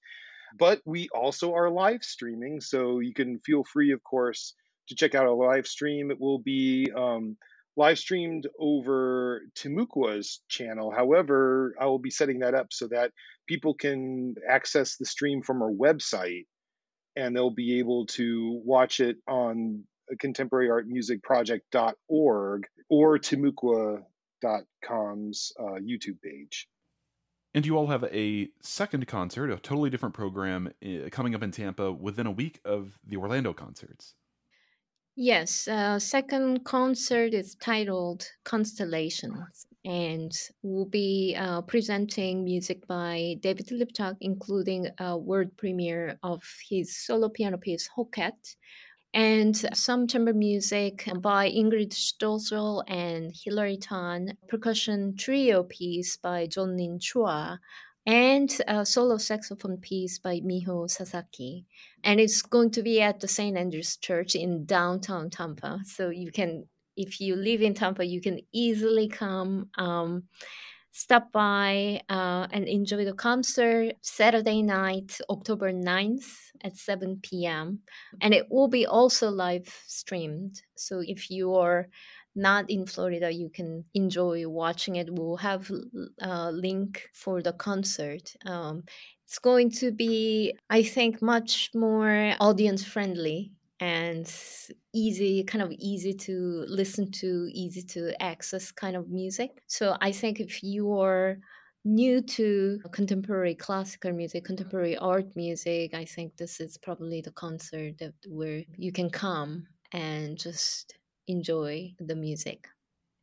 But 0.58 0.82
we 0.86 1.10
also 1.14 1.54
are 1.54 1.70
live 1.70 2.04
streaming, 2.04 2.62
so 2.62 3.00
you 3.00 3.14
can 3.14 3.40
feel 3.40 3.64
free, 3.64 3.92
of 3.92 4.04
course, 4.04 4.56
to 4.88 4.96
check 4.96 5.16
out 5.16 5.26
our 5.26 5.34
live 5.34 5.68
stream. 5.68 6.12
It 6.12 6.20
will 6.20 6.40
be 6.40 6.92
um, 6.96 7.38
live 7.78 8.00
streamed 8.00 8.48
over 8.60 9.42
Timucua's 9.56 10.42
channel. 10.50 10.92
However, 10.92 11.76
I 11.80 11.86
will 11.86 12.00
be 12.00 12.12
setting 12.12 12.40
that 12.40 12.56
up 12.56 12.68
so 12.72 12.88
that 12.88 13.12
people 13.48 13.74
can 13.74 14.36
access 14.48 14.98
the 14.98 15.06
stream 15.06 15.42
from 15.42 15.62
our 15.62 15.72
website 15.72 16.46
and 17.16 17.36
they'll 17.36 17.50
be 17.50 17.80
able 17.80 18.06
to 18.08 18.62
watch 18.64 19.00
it 19.00 19.18
on 19.28 19.84
contemporaryartmusicproject.org 20.22 22.68
or 22.90 23.18
timucua.com's 23.20 25.52
uh, 25.60 25.80
YouTube 25.80 26.22
page. 26.24 26.68
And 27.54 27.66
you 27.66 27.78
all 27.78 27.88
have 27.88 28.04
a 28.06 28.50
second 28.62 29.08
concert, 29.08 29.50
a 29.50 29.58
totally 29.58 29.90
different 29.90 30.14
program 30.14 30.72
uh, 30.86 31.10
coming 31.12 31.34
up 31.34 31.42
in 31.42 31.52
Tampa 31.52 31.92
within 31.92 32.28
a 32.28 32.32
week 32.32 32.60
of 32.64 33.00
the 33.06 33.18
Orlando 33.18 33.54
concerts. 33.54 34.14
Yes, 35.16 35.68
uh, 35.68 36.00
second 36.00 36.64
concert 36.64 37.34
is 37.34 37.56
titled 37.56 38.26
Constellations, 38.46 39.66
and 39.84 40.32
we'll 40.64 40.86
be 40.86 41.36
uh, 41.38 41.62
presenting 41.64 42.46
music 42.46 42.88
by 42.88 43.36
David 43.42 43.68
Liptak, 43.68 44.16
including 44.22 44.88
a 44.98 45.18
world 45.18 45.58
premiere 45.58 46.18
of 46.24 46.42
his 46.70 46.96
solo 46.96 47.28
piano 47.28 47.58
piece 47.58 47.90
Hoket, 47.98 48.56
and 49.14 49.56
some 49.74 50.08
chamber 50.08 50.34
music 50.34 51.10
by 51.20 51.50
Ingrid 51.50 51.92
Stölzel 51.92 52.84
and 52.88 53.34
Hilary 53.34 53.78
Tann, 53.78 54.38
percussion 54.48 55.16
trio 55.18 55.64
piece 55.64 56.18
by 56.18 56.48
John 56.48 56.78
Lin 56.78 57.00
Chua, 57.00 57.58
and 58.06 58.56
a 58.68 58.86
solo 58.86 59.18
saxophone 59.18 59.78
piece 59.78 60.20
by 60.20 60.40
Miho 60.40 60.90
Sasaki 60.90 61.66
and 62.04 62.20
it's 62.20 62.42
going 62.42 62.72
to 62.72 62.82
be 62.82 63.02
at 63.02 63.20
the 63.20 63.28
St. 63.28 63.58
Andrew's 63.58 63.98
Church 63.98 64.36
in 64.36 64.66
downtown 64.66 65.30
Tampa. 65.30 65.80
So 65.86 66.10
you 66.10 66.32
can, 66.32 66.66
if 66.96 67.20
you 67.20 67.36
live 67.36 67.62
in 67.62 67.74
Tampa, 67.74 68.06
you 68.06 68.22
can 68.22 68.40
easily 68.54 69.08
come, 69.08 69.70
um, 69.78 70.24
stop 71.00 71.32
by, 71.32 72.02
uh, 72.10 72.46
and 72.52 72.68
enjoy 72.68 73.06
the 73.06 73.14
concert 73.14 73.94
Saturday 74.02 74.62
night, 74.62 75.18
October 75.30 75.72
9th 75.72 76.52
at 76.62 76.76
7 76.76 77.20
p.m. 77.22 77.80
And 78.20 78.34
it 78.34 78.48
will 78.52 78.68
be 78.68 78.86
also 78.86 79.30
live 79.30 79.68
streamed. 79.88 80.62
So 80.76 81.02
if 81.06 81.32
you 81.32 81.56
are 81.56 81.88
not 82.36 82.70
in 82.70 82.86
Florida, 82.86 83.32
you 83.32 83.50
can 83.50 83.86
enjoy 83.94 84.46
watching 84.48 84.98
it. 84.98 85.08
We'll 85.10 85.38
have 85.38 85.72
a 86.20 86.52
link 86.52 87.08
for 87.14 87.42
the 87.42 87.54
concert. 87.54 88.36
Um, 88.46 88.84
it's 89.26 89.40
going 89.40 89.72
to 89.80 89.92
be, 89.92 90.54
I 90.70 90.84
think, 90.84 91.22
much 91.22 91.70
more 91.74 92.34
audience 92.42 92.84
friendly 92.84 93.54
and 93.80 94.32
easy, 94.94 95.44
kind 95.44 95.62
of 95.62 95.72
easy 95.72 96.14
to 96.14 96.66
listen 96.68 97.12
to, 97.12 97.50
easy 97.54 97.82
to 97.82 98.22
access 98.22 98.72
kind 98.72 98.96
of 98.96 99.10
music. 99.10 99.62
So 99.68 99.96
I 100.02 100.12
think 100.12 100.40
if 100.40 100.64
you 100.64 101.00
are 101.00 101.38
new 101.86 102.22
to 102.22 102.80
contemporary 102.92 103.56
classical 103.56 104.12
music, 104.12 104.44
contemporary 104.44 104.98
art 104.98 105.34
music, 105.36 105.94
I 105.94 106.06
think 106.06 106.36
this 106.36 106.60
is 106.60 106.78
probably 106.78 107.22
the 107.22 107.32
concert 107.32 107.98
that 108.00 108.14
where 108.28 108.64
you 108.78 108.92
can 108.92 109.10
come 109.10 109.66
and 109.94 110.38
just 110.38 110.98
enjoy 111.28 111.94
the 112.00 112.16
music. 112.16 112.68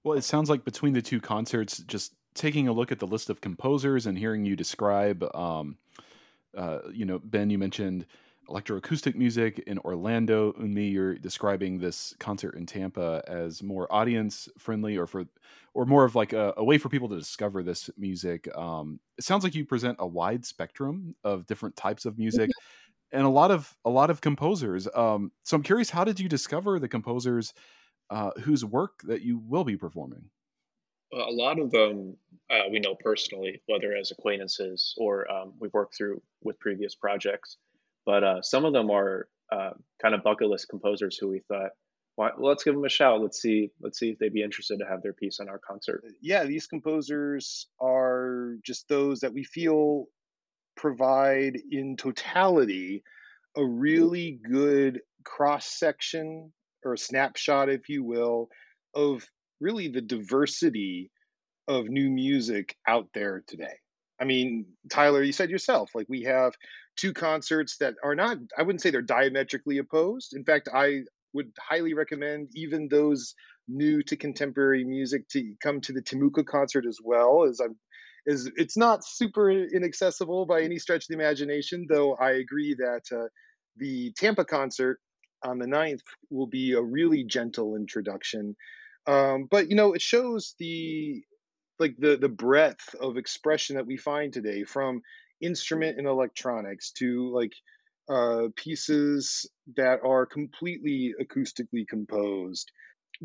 Well, 0.05 0.17
it 0.17 0.25
sounds 0.25 0.49
like 0.49 0.65
between 0.65 0.95
the 0.95 1.03
two 1.03 1.21
concerts, 1.21 1.79
just 1.79 2.15
taking 2.35 2.69
a 2.69 2.73
look 2.73 2.93
at 2.93 2.99
the 2.99 3.07
list 3.07 3.29
of 3.29 3.41
composers 3.41 4.07
and 4.07 4.17
hearing 4.17 4.45
you 4.45 4.57
describe, 4.57 5.25
um, 5.35 5.77
uh, 6.57 6.79
you 6.93 7.05
know, 7.05 7.19
Ben, 7.19 7.51
you 7.51 7.59
mentioned 7.59 8.07
electroacoustic 8.49 9.15
music 9.15 9.59
in 9.67 9.79
Orlando. 9.79 10.53
Eunmi, 10.53 10.93
you're 10.93 11.17
describing 11.17 11.79
this 11.79 12.15
concert 12.19 12.55
in 12.55 12.67
Tampa 12.67 13.23
as 13.27 13.63
more 13.63 13.93
audience 13.93 14.49
friendly, 14.59 14.97
or 14.97 15.07
for, 15.07 15.25
or 15.75 15.87
more 15.87 16.05
of 16.05 16.15
like 16.15 16.33
a, 16.33 16.55
a 16.57 16.65
way 16.65 16.79
for 16.79 16.89
people 16.89 17.09
to 17.09 17.17
discover 17.17 17.63
this 17.63 17.91
music. 17.97 18.49
Um, 18.57 19.01
it 19.19 19.25
sounds 19.25 19.45
like 19.45 19.55
you 19.55 19.65
present 19.65 19.97
a 19.99 20.07
wide 20.07 20.45
spectrum 20.45 21.15
of 21.25 21.47
different 21.47 21.77
types 21.77 22.05
of 22.05 22.19
music, 22.19 22.51
and 23.13 23.25
a 23.25 23.29
lot 23.29 23.51
of 23.51 23.77
a 23.85 23.91
lot 23.91 24.11
of 24.11 24.21
composers. 24.21 24.89
Um, 24.95 25.33
so 25.43 25.57
I'm 25.57 25.63
curious, 25.63 25.91
how 25.91 26.05
did 26.05 26.21
you 26.21 26.29
discover 26.29 26.79
the 26.79 26.89
composers 26.89 27.55
uh, 28.11 28.31
whose 28.43 28.65
work 28.65 29.03
that 29.05 29.23
you 29.23 29.39
will 29.39 29.65
be 29.65 29.77
performing? 29.77 30.31
A 31.13 31.31
lot 31.31 31.59
of 31.59 31.71
them 31.71 32.17
uh, 32.51 32.63
we 32.71 32.79
know 32.79 32.95
personally, 32.95 33.61
whether 33.67 33.95
as 33.97 34.11
acquaintances 34.11 34.95
or 34.97 35.31
um, 35.31 35.55
we've 35.59 35.73
worked 35.73 35.97
through 35.97 36.23
with 36.43 36.59
previous 36.61 36.95
projects. 36.95 37.57
But 38.07 38.25
uh, 38.25 38.43
some 38.43 38.65
of 38.65 38.73
them 38.73 38.91
are 38.91 39.29
uh, 39.53 39.71
kind 40.01 40.15
of 40.15 40.23
bucket 40.23 40.49
list 40.49 40.69
composers 40.69 41.19
who 41.21 41.29
we 41.29 41.41
thought, 41.49 41.71
well, 42.17 42.31
let's 42.39 42.65
give 42.65 42.75
them 42.75 42.85
a 42.85 42.89
shout. 42.89 43.21
Let's 43.21 43.43
see, 43.43 43.71
let's 43.81 43.99
see 43.99 44.11
if 44.11 44.19
they'd 44.19 44.33
be 44.33 44.43
interested 44.43 44.79
to 44.79 44.87
have 44.87 45.03
their 45.03 45.13
piece 45.13 45.39
on 45.41 45.49
our 45.49 45.59
concert. 45.59 46.03
Yeah, 46.23 46.45
these 46.45 46.67
composers 46.67 47.67
are 47.81 48.57
just 48.65 48.89
those 48.89 49.21
that 49.21 49.35
we 49.35 49.45
feel 49.45 50.07
provide 50.77 51.59
in 51.71 51.97
totality 51.97 53.03
a 53.57 53.65
really 53.65 54.39
good 54.49 55.01
cross 55.25 55.67
section 55.67 56.53
or 56.85 56.97
snapshot, 56.97 57.69
if 57.69 57.89
you 57.89 58.05
will, 58.05 58.49
of 58.95 59.27
really 59.61 59.89
the 59.89 60.03
diversity 60.03 61.11
of 61.67 61.89
new 61.89 62.09
music 62.11 62.77
out 62.87 63.09
there 63.15 63.43
today. 63.47 63.75
I 64.21 64.25
mean, 64.25 64.67
Tyler, 64.91 65.23
you 65.23 65.33
said 65.33 65.51
yourself, 65.51 65.91
like 65.95 66.07
we 66.09 66.23
have 66.23 66.55
two 66.97 67.13
concerts 67.13 67.77
that 67.79 67.95
are 68.03 68.15
not, 68.15 68.39
I 68.57 68.63
wouldn't 68.63 68.81
say 68.81 68.91
they're 68.91 69.03
diametrically 69.03 69.79
opposed. 69.79 70.35
In 70.35 70.45
fact, 70.45 70.69
I 70.73 71.01
would 71.33 71.53
highly 71.61 71.95
recommend 71.95 72.49
even 72.55 72.89
those 72.89 73.35
new 73.69 74.03
to 74.05 74.17
contemporary 74.17 74.85
music 74.85 75.29
to 75.29 75.55
come 75.63 75.81
to 75.83 75.93
the 75.93 76.03
Timucua 76.03 76.47
concert 76.47 76.87
as 76.87 76.99
well 77.03 77.45
as 77.49 77.61
I'm 77.61 77.77
is 78.27 78.51
it's 78.57 78.77
not 78.77 79.05
super 79.05 79.51
inaccessible 79.51 80.47
by 80.47 80.63
any 80.63 80.79
stretch 80.79 81.05
of 81.05 81.09
the 81.09 81.15
imagination, 81.15 81.87
though 81.89 82.15
I 82.17 82.33
agree 82.33 82.75
that 82.75 83.03
uh, 83.17 83.29
the 83.77 84.13
Tampa 84.17 84.45
concert 84.45 84.99
on 85.45 85.59
the 85.59 85.67
9th 85.67 86.01
will 86.31 86.49
be 86.49 86.73
a 86.73 86.83
really 86.83 87.25
gentle 87.25 87.77
introduction. 87.77 88.57
Um, 89.07 89.47
but 89.49 89.71
you 89.71 89.77
know, 89.77 89.93
it 89.93 90.03
shows 90.03 90.55
the 90.59 91.23
like 91.79 91.95
the 91.99 92.17
the 92.17 92.29
breadth 92.29 92.95
of 93.01 93.17
expression 93.17 93.77
that 93.77 93.87
we 93.87 93.97
find 93.97 94.33
today 94.33 94.65
from 94.65 95.03
instrument 95.41 95.99
and 95.99 96.07
electronics 96.07 96.93
to 96.93 97.31
like 97.33 97.53
uh, 98.09 98.49
pieces 98.57 99.49
that 99.77 100.01
are 100.05 100.27
completely 100.27 101.15
acoustically 101.21 101.87
composed. 101.89 102.71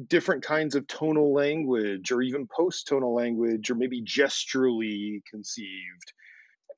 Different 0.08 0.44
kinds 0.44 0.76
of 0.76 0.88
tonal 0.88 1.34
language 1.34 2.12
or 2.12 2.22
even 2.22 2.48
post 2.48 2.88
tonal 2.88 3.14
language 3.14 3.70
or 3.70 3.76
maybe 3.76 4.02
gesturally 4.02 5.22
conceived. 5.30 6.14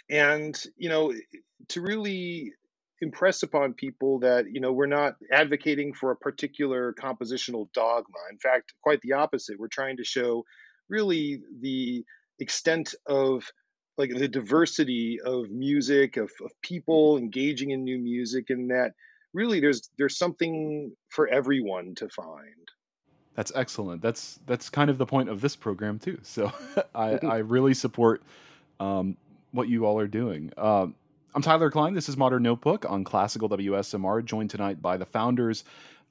And 0.10 0.62
you 0.78 0.90
know 0.90 1.14
to 1.70 1.82
really 1.82 2.52
impress 3.02 3.44
upon 3.44 3.74
people 3.74 4.20
that 4.20 4.46
you 4.52 4.60
know 4.60 4.72
we're 4.72 4.86
not 4.86 5.16
advocating 5.32 5.94
for 5.94 6.12
a 6.12 6.16
particular 6.16 6.94
compositional 6.94 7.72
dogma. 7.74 8.20
In 8.32 8.38
fact 8.40 8.74
quite 8.82 9.02
the 9.02 9.14
opposite. 9.14 9.60
We're 9.60 9.68
trying 9.68 9.98
to 9.98 10.04
show 10.04 10.44
really 10.90 11.42
the 11.62 12.04
extent 12.40 12.96
of 13.06 13.44
like 13.98 14.10
the 14.10 14.28
diversity 14.28 15.20
of 15.22 15.50
music 15.50 16.18
of, 16.18 16.32
of 16.44 16.52
people 16.62 17.18
engaging 17.18 17.72
in 17.72 17.84
new 17.84 17.98
music 17.98 18.50
and 18.50 18.70
that 18.72 18.94
really 19.34 19.60
there's 19.60 19.90
there's 19.98 20.18
something 20.18 20.92
for 21.10 21.28
everyone 21.28 21.96
to 21.96 22.10
find. 22.10 22.72
That's 23.36 23.52
excellent. 23.56 24.02
That's 24.02 24.40
that's 24.46 24.70
kind 24.70 24.90
of 24.90 24.98
the 24.98 25.06
point 25.06 25.30
of 25.30 25.42
this 25.42 25.56
program 25.56 26.00
too. 26.00 26.20
So 26.24 26.52
i 26.96 27.20
i 27.24 27.38
really 27.38 27.74
support 27.74 28.24
um, 28.80 29.18
what 29.52 29.70
you 29.70 29.86
all 29.86 30.00
are 30.00 30.08
doing. 30.08 30.52
Um, 30.58 30.96
i'm 31.36 31.42
tyler 31.42 31.72
kline. 31.72 31.94
This 31.94 32.10
is 32.10 32.18
modern 32.18 32.44
notebook 32.44 32.86
on 32.90 33.04
classical 33.04 33.50
wsmr 33.50 34.24
joined 34.24 34.50
tonight 34.50 34.82
by 34.82 34.98
the 34.98 35.06
founders 35.06 35.64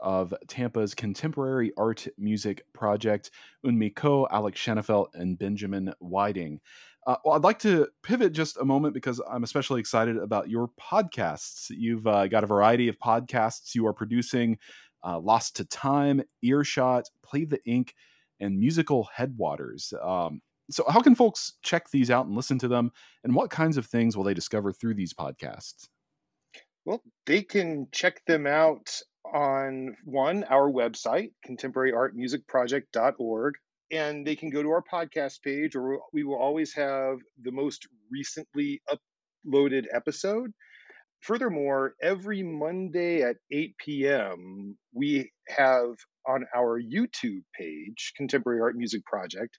of 0.02 0.34
Tampa's 0.48 0.94
contemporary 0.94 1.72
art 1.76 2.08
music 2.18 2.66
project, 2.72 3.30
Eunmi 3.64 3.94
Ko, 3.94 4.26
Alex 4.30 4.60
Shanafelt, 4.60 5.14
and 5.14 5.38
Benjamin 5.38 5.94
Whiting. 6.00 6.60
Uh, 7.06 7.16
well, 7.24 7.34
I'd 7.34 7.42
like 7.42 7.58
to 7.60 7.88
pivot 8.02 8.32
just 8.32 8.56
a 8.58 8.64
moment 8.64 8.94
because 8.94 9.20
I'm 9.28 9.42
especially 9.42 9.80
excited 9.80 10.16
about 10.16 10.48
your 10.48 10.70
podcasts. 10.80 11.66
You've 11.70 12.06
uh, 12.06 12.28
got 12.28 12.44
a 12.44 12.46
variety 12.46 12.88
of 12.88 12.98
podcasts 12.98 13.74
you 13.74 13.86
are 13.86 13.92
producing 13.92 14.58
uh, 15.04 15.18
Lost 15.18 15.56
to 15.56 15.64
Time, 15.64 16.22
Earshot, 16.42 17.08
Play 17.24 17.44
the 17.44 17.64
Ink, 17.64 17.94
and 18.38 18.58
Musical 18.58 19.08
Headwaters. 19.16 19.92
Um, 20.00 20.42
so, 20.70 20.84
how 20.88 21.00
can 21.00 21.16
folks 21.16 21.54
check 21.62 21.90
these 21.90 22.10
out 22.10 22.26
and 22.26 22.36
listen 22.36 22.58
to 22.60 22.68
them? 22.68 22.92
And 23.24 23.34
what 23.34 23.50
kinds 23.50 23.76
of 23.76 23.86
things 23.86 24.16
will 24.16 24.24
they 24.24 24.34
discover 24.34 24.72
through 24.72 24.94
these 24.94 25.12
podcasts? 25.12 25.88
Well, 26.84 27.02
they 27.26 27.42
can 27.42 27.88
check 27.92 28.24
them 28.26 28.46
out 28.46 29.00
on 29.24 29.96
one, 30.04 30.44
our 30.44 30.70
website, 30.70 31.32
contemporaryartmusicproject.org, 31.46 33.54
and 33.92 34.26
they 34.26 34.34
can 34.34 34.50
go 34.50 34.62
to 34.62 34.70
our 34.70 34.82
podcast 34.82 35.42
page, 35.42 35.76
or 35.76 36.00
we 36.12 36.24
will 36.24 36.38
always 36.38 36.74
have 36.74 37.18
the 37.42 37.52
most 37.52 37.86
recently 38.10 38.80
uploaded 39.46 39.84
episode. 39.92 40.52
Furthermore, 41.20 41.94
every 42.02 42.42
Monday 42.42 43.22
at 43.22 43.36
8 43.52 43.76
p.m., 43.78 44.76
we 44.92 45.30
have 45.48 45.94
on 46.26 46.44
our 46.56 46.80
YouTube 46.80 47.42
page, 47.56 48.14
Contemporary 48.16 48.60
Art 48.60 48.76
Music 48.76 49.04
Project, 49.04 49.56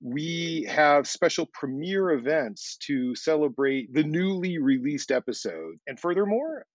we 0.00 0.66
have 0.68 1.08
special 1.08 1.46
premiere 1.52 2.10
events 2.10 2.76
to 2.86 3.14
celebrate 3.14 3.92
the 3.92 4.04
newly 4.04 4.58
released 4.58 5.10
episode. 5.10 5.76
And 5.86 5.98
furthermore, 5.98 6.66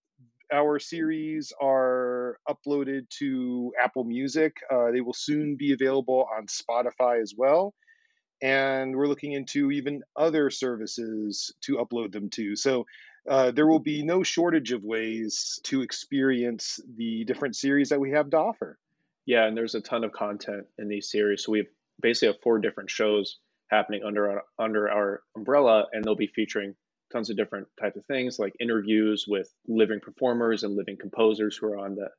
our 0.52 0.80
series 0.80 1.54
are 1.62 2.38
uploaded 2.48 3.10
to 3.20 3.74
Apple 3.82 4.04
Music. 4.04 4.58
Uh, 4.70 4.92
they 4.92 5.02
will 5.02 5.14
soon 5.14 5.56
be 5.56 5.74
available 5.74 6.28
on 6.38 6.48
Spotify 6.48 7.22
as 7.22 7.34
well. 7.36 7.74
And 8.42 8.96
we're 8.96 9.08
looking 9.08 9.34
into 9.34 9.72
even 9.72 10.02
other 10.16 10.50
services 10.50 11.54
to 11.62 11.78
upload 11.78 12.12
them 12.12 12.30
to. 12.32 12.56
So 12.56 12.86
uh, 13.30 13.52
there 13.52 13.68
will 13.68 13.80
be 13.80 14.04
no 14.04 14.24
shortage 14.24 14.72
of 14.72 14.84
ways 14.84 15.60
to 15.64 15.82
experience 15.82 16.80
the 16.98 17.24
different 17.26 17.56
series 17.56 17.90
that 17.90 18.00
we 18.00 18.12
have 18.12 18.30
to 18.32 18.38
offer. 18.38 18.80
Yeah, 19.26 19.46
and 19.46 19.56
there's 19.56 19.76
a 19.76 19.82
ton 19.82 20.04
of 20.04 20.12
content 20.12 20.66
in 20.80 20.88
these 20.88 21.12
series. 21.12 21.44
So 21.44 21.52
we 21.52 21.60
have 21.60 21.68
basically 22.02 22.30
have 22.30 22.42
four 22.42 22.58
different 22.58 22.90
shows 22.90 23.38
happening 23.70 24.02
under 24.04 24.32
our, 24.32 24.44
under 24.58 24.90
our 24.90 25.22
umbrella, 25.36 25.86
and 25.94 26.04
they'll 26.04 26.16
be 26.16 26.32
featuring 26.36 26.76
tons 27.12 27.30
of 27.30 27.38
different 27.38 27.68
types 27.80 27.98
of 27.98 28.06
things 28.06 28.40
like 28.40 28.54
interviews 28.60 29.26
with 29.28 29.52
living 29.68 30.00
performers 30.00 30.64
and 30.64 30.76
living 30.76 30.98
composers 31.00 31.58
who 31.58 31.68
are 31.68 31.78
on 31.78 31.96
the 31.96 32.10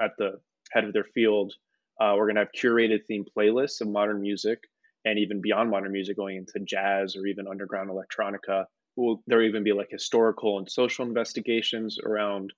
at 0.00 0.12
the 0.18 0.40
head 0.72 0.84
of 0.84 0.92
their 0.92 1.06
field. 1.14 1.52
Uh, 2.00 2.14
we're 2.16 2.26
going 2.26 2.36
to 2.36 2.42
have 2.42 2.52
curated 2.52 3.00
themed 3.10 3.26
playlists 3.36 3.80
of 3.80 3.88
modern 3.88 4.20
music 4.20 4.58
and 5.04 5.18
even 5.18 5.40
beyond 5.40 5.70
modern 5.70 5.92
music 5.92 6.16
going 6.16 6.36
into 6.36 6.64
jazz 6.64 7.16
or 7.16 7.26
even 7.26 7.46
underground 7.46 7.90
electronica. 7.90 8.64
Will 8.96 9.22
there 9.26 9.42
even 9.42 9.64
be 9.64 9.72
like 9.72 9.88
historical 9.90 10.58
and 10.58 10.70
social 10.70 11.06
investigations 11.06 11.98
around 12.04 12.52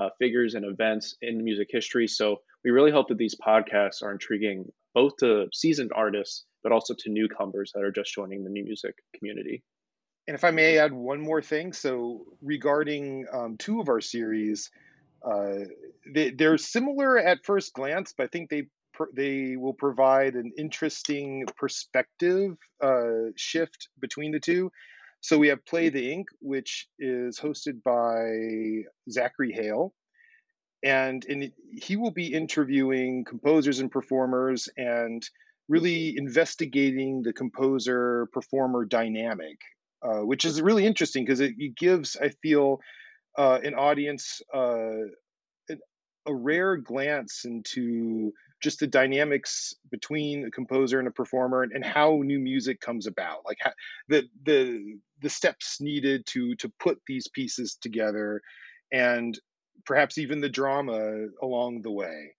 uh, 0.00 0.08
figures 0.18 0.54
and 0.54 0.64
events 0.64 1.16
in 1.22 1.42
music 1.44 1.68
history? 1.70 2.06
So 2.06 2.38
we 2.64 2.70
really 2.70 2.90
hope 2.90 3.08
that 3.08 3.18
these 3.18 3.36
podcasts 3.36 4.02
are 4.02 4.12
intriguing 4.12 4.66
both 4.94 5.16
to 5.18 5.48
seasoned 5.52 5.92
artists 5.94 6.44
but 6.64 6.72
also 6.72 6.94
to 6.98 7.10
newcomers 7.10 7.70
that 7.74 7.84
are 7.84 7.92
just 7.92 8.12
joining 8.12 8.42
the 8.42 8.50
new 8.50 8.64
music 8.64 8.94
community. 9.14 9.62
And 10.26 10.34
if 10.34 10.44
I 10.44 10.50
may 10.50 10.78
add 10.78 10.92
one 10.92 11.20
more 11.20 11.42
thing, 11.42 11.72
so 11.72 12.24
regarding 12.40 13.26
um, 13.32 13.56
two 13.58 13.80
of 13.80 13.88
our 13.88 14.00
series, 14.00 14.70
uh, 15.22 15.64
they, 16.14 16.30
they're 16.30 16.58
similar 16.58 17.18
at 17.18 17.44
first 17.44 17.74
glance, 17.74 18.14
but 18.16 18.24
I 18.24 18.26
think 18.28 18.50
they 18.50 18.68
they 19.12 19.56
will 19.56 19.74
provide 19.74 20.34
an 20.34 20.52
interesting 20.56 21.44
perspective 21.56 22.56
uh, 22.80 23.32
shift 23.36 23.88
between 24.00 24.30
the 24.30 24.38
two. 24.38 24.70
So 25.20 25.38
we 25.38 25.48
have 25.48 25.64
Play 25.64 25.88
the 25.88 26.12
Ink, 26.12 26.28
which 26.40 26.86
is 26.98 27.40
hosted 27.40 27.82
by 27.82 28.84
Zachary 29.10 29.52
Hale, 29.52 29.92
and 30.82 31.24
and 31.28 31.50
he 31.72 31.96
will 31.96 32.10
be 32.10 32.32
interviewing 32.32 33.24
composers 33.24 33.80
and 33.80 33.90
performers 33.90 34.68
and 34.76 35.26
really 35.68 36.14
investigating 36.16 37.22
the 37.22 37.32
composer 37.32 38.28
performer 38.32 38.84
dynamic, 38.84 39.58
uh, 40.04 40.20
which 40.20 40.44
is 40.44 40.62
really 40.62 40.86
interesting 40.86 41.24
because 41.24 41.40
it, 41.40 41.54
it 41.58 41.76
gives 41.76 42.16
I 42.16 42.28
feel 42.28 42.80
uh, 43.36 43.58
an 43.62 43.74
audience 43.74 44.42
uh, 44.52 45.06
a 46.26 46.34
rare 46.34 46.76
glance 46.76 47.44
into 47.44 48.32
just 48.62 48.80
the 48.80 48.86
dynamics 48.86 49.74
between 49.90 50.46
a 50.46 50.50
composer 50.50 50.98
and 50.98 51.08
a 51.08 51.12
performer 51.12 51.62
and, 51.62 51.72
and 51.72 51.84
how 51.84 52.22
new 52.24 52.38
music 52.38 52.80
comes 52.80 53.06
about. 53.06 53.40
Like 53.44 53.58
how, 53.60 53.72
the 54.08 54.24
the 54.44 54.98
the 55.20 55.30
steps 55.30 55.80
needed 55.80 56.26
to 56.26 56.54
to 56.56 56.72
put 56.80 56.98
these 57.06 57.28
pieces 57.28 57.76
together 57.80 58.40
and 58.92 59.38
perhaps 59.84 60.18
even 60.18 60.40
the 60.40 60.48
drama 60.48 61.26
along 61.42 61.82
the 61.82 61.90
way. 61.90 62.34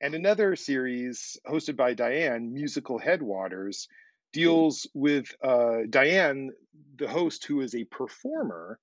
And 0.00 0.14
another 0.14 0.56
series 0.56 1.36
hosted 1.48 1.76
by 1.76 1.94
diane 1.94 2.52
musical 2.52 2.98
headwaters 2.98 3.88
deals 4.36 4.86
with 4.92 5.26
uh, 5.42 5.78
diane 5.88 6.50
the 6.98 7.08
host 7.08 7.46
who 7.46 7.62
is 7.62 7.74
a 7.74 7.84
performer 7.84 8.78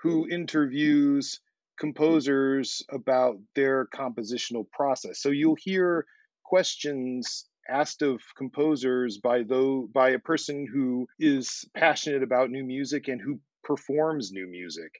who 0.00 0.26
interviews 0.28 1.40
composers 1.78 2.82
about 2.90 3.36
their 3.54 3.86
compositional 3.86 4.64
process. 4.70 5.20
So 5.20 5.28
you'll 5.30 5.56
hear 5.60 6.06
questions 6.42 7.44
asked 7.68 8.02
of 8.02 8.20
composers 8.36 9.18
by 9.18 9.42
though 9.42 9.88
by 9.92 10.10
a 10.10 10.18
person 10.30 10.66
who 10.72 11.06
is 11.18 11.64
passionate 11.74 12.22
about 12.22 12.50
new 12.50 12.64
music 12.64 13.08
and 13.08 13.20
who 13.20 13.40
performs 13.62 14.32
new 14.32 14.46
music. 14.46 14.92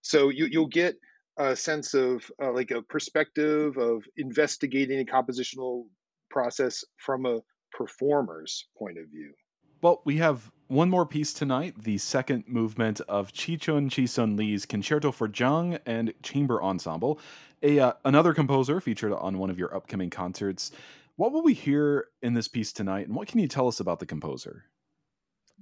So 0.00 0.30
you, 0.30 0.46
you'll 0.50 0.76
get 0.82 0.96
a 1.36 1.54
sense 1.54 1.94
of 1.94 2.30
uh, 2.42 2.52
like 2.52 2.72
a 2.72 2.82
perspective 2.82 3.76
of 3.76 4.04
investigating 4.16 5.00
a 5.00 5.04
compositional 5.04 5.84
process 6.30 6.84
from 6.96 7.26
a 7.26 7.40
performer's 7.72 8.66
point 8.76 8.98
of 8.98 9.06
view. 9.08 9.32
Well, 9.82 10.00
we 10.04 10.18
have 10.18 10.52
one 10.68 10.88
more 10.88 11.04
piece 11.04 11.32
tonight, 11.32 11.74
the 11.82 11.98
second 11.98 12.44
movement 12.46 13.00
of 13.08 13.32
Chihchun 13.32 13.92
Chi-sun 13.92 14.36
Lee's 14.36 14.64
Concerto 14.64 15.10
for 15.10 15.28
Jung 15.28 15.76
and 15.84 16.14
Chamber 16.22 16.62
Ensemble, 16.62 17.18
a 17.64 17.80
uh, 17.80 17.92
another 18.04 18.32
composer 18.32 18.80
featured 18.80 19.12
on 19.12 19.38
one 19.38 19.50
of 19.50 19.58
your 19.58 19.74
upcoming 19.74 20.08
concerts. 20.08 20.70
What 21.16 21.32
will 21.32 21.42
we 21.42 21.52
hear 21.52 22.06
in 22.22 22.34
this 22.34 22.46
piece 22.46 22.72
tonight, 22.72 23.08
and 23.08 23.16
what 23.16 23.26
can 23.26 23.40
you 23.40 23.48
tell 23.48 23.66
us 23.66 23.80
about 23.80 23.98
the 23.98 24.06
composer? 24.06 24.66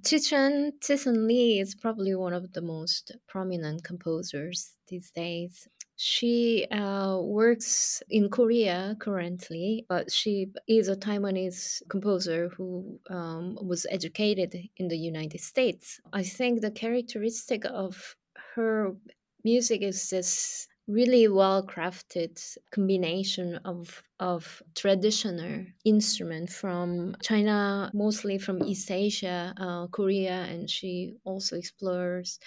Chihchun 0.03 0.73
Chi-sun 0.85 1.27
Lee 1.27 1.59
is 1.59 1.73
probably 1.73 2.13
one 2.13 2.33
of 2.33 2.53
the 2.53 2.61
most 2.61 3.11
prominent 3.27 3.83
composers 3.83 4.73
these 4.87 5.09
days. 5.09 5.67
She 6.03 6.65
uh, 6.71 7.19
works 7.21 8.01
in 8.09 8.31
Korea 8.31 8.95
currently, 8.97 9.85
but 9.87 10.11
she 10.11 10.47
is 10.67 10.87
a 10.87 10.95
Taiwanese 10.95 11.87
composer 11.89 12.49
who 12.49 12.99
um, 13.11 13.55
was 13.61 13.85
educated 13.87 14.55
in 14.77 14.87
the 14.87 14.97
United 14.97 15.41
States. 15.41 16.01
I 16.11 16.23
think 16.23 16.61
the 16.61 16.71
characteristic 16.71 17.65
of 17.65 18.15
her 18.55 18.95
music 19.43 19.83
is 19.83 20.09
this 20.09 20.67
really 20.87 21.27
well 21.27 21.63
crafted 21.67 22.33
combination 22.71 23.57
of 23.57 24.01
of 24.19 24.63
traditional 24.73 25.65
instrument 25.85 26.49
from 26.49 27.15
China, 27.21 27.91
mostly 27.93 28.39
from 28.39 28.63
East 28.63 28.89
Asia, 28.89 29.53
uh, 29.55 29.85
Korea, 29.85 30.47
and 30.49 30.67
she 30.67 31.13
also 31.25 31.57
explores 31.57 32.39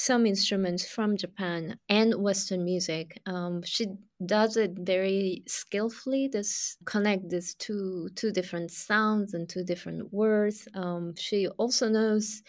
some 0.00 0.24
instruments 0.24 0.88
from 0.88 1.16
Japan 1.16 1.78
and 1.88 2.14
Western 2.14 2.64
music. 2.64 3.20
Um, 3.26 3.62
she 3.62 3.86
does 4.24 4.56
it 4.56 4.72
very 4.78 5.42
skillfully. 5.46 6.26
This 6.26 6.78
connect 6.86 7.28
these 7.28 7.54
two 7.54 8.08
two 8.16 8.32
different 8.32 8.70
sounds 8.70 9.34
and 9.34 9.46
two 9.46 9.62
different 9.62 10.12
words. 10.12 10.66
Um, 10.74 11.14
she 11.16 11.48
also 11.58 11.88
knows 11.90 12.42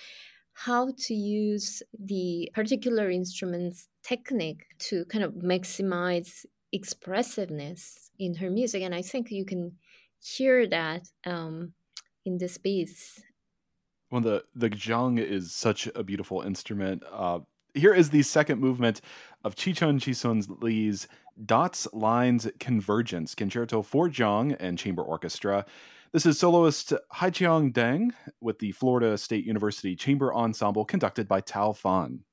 how 0.53 0.93
to 1.05 1.13
use 1.13 1.83
the 1.99 2.49
particular 2.53 3.09
instrument's 3.09 3.89
technique 4.01 4.63
to 4.87 5.05
kind 5.05 5.23
of 5.23 5.33
maximize 5.33 6.45
expressiveness 6.71 8.11
in 8.17 8.35
her 8.35 8.49
music, 8.49 8.81
and 8.81 8.95
I 8.95 9.01
think 9.01 9.29
you 9.29 9.45
can 9.45 9.77
hear 10.23 10.67
that 10.67 11.03
um, 11.25 11.73
in 12.23 12.37
this 12.37 12.57
piece 12.57 13.21
well, 14.11 14.21
the 14.21 14.43
the 14.53 14.69
guzheng 14.69 15.17
is 15.17 15.51
such 15.51 15.87
a 15.95 16.03
beautiful 16.03 16.41
instrument. 16.41 17.03
Uh, 17.11 17.39
here 17.73 17.93
is 17.93 18.09
the 18.09 18.21
second 18.21 18.59
movement 18.59 18.99
of 19.45 19.55
Chihchun 19.55 20.03
Chi-sun 20.03 20.43
Lee's 20.61 21.07
Dots 21.45 21.87
Lines 21.93 22.47
Convergence 22.59 23.33
Concerto 23.33 23.81
for 23.81 24.09
Guzheng 24.09 24.57
and 24.59 24.77
Chamber 24.77 25.01
Orchestra. 25.01 25.65
This 26.11 26.25
is 26.25 26.37
soloist 26.37 26.91
Haiqiang 27.15 27.71
Deng 27.71 28.11
with 28.41 28.59
the 28.59 28.73
Florida 28.73 29.17
State 29.17 29.45
University 29.45 29.95
Chamber 29.95 30.33
Ensemble 30.33 30.83
conducted 30.83 31.29
by 31.29 31.39
Tao 31.39 31.71
Fan. 31.71 32.25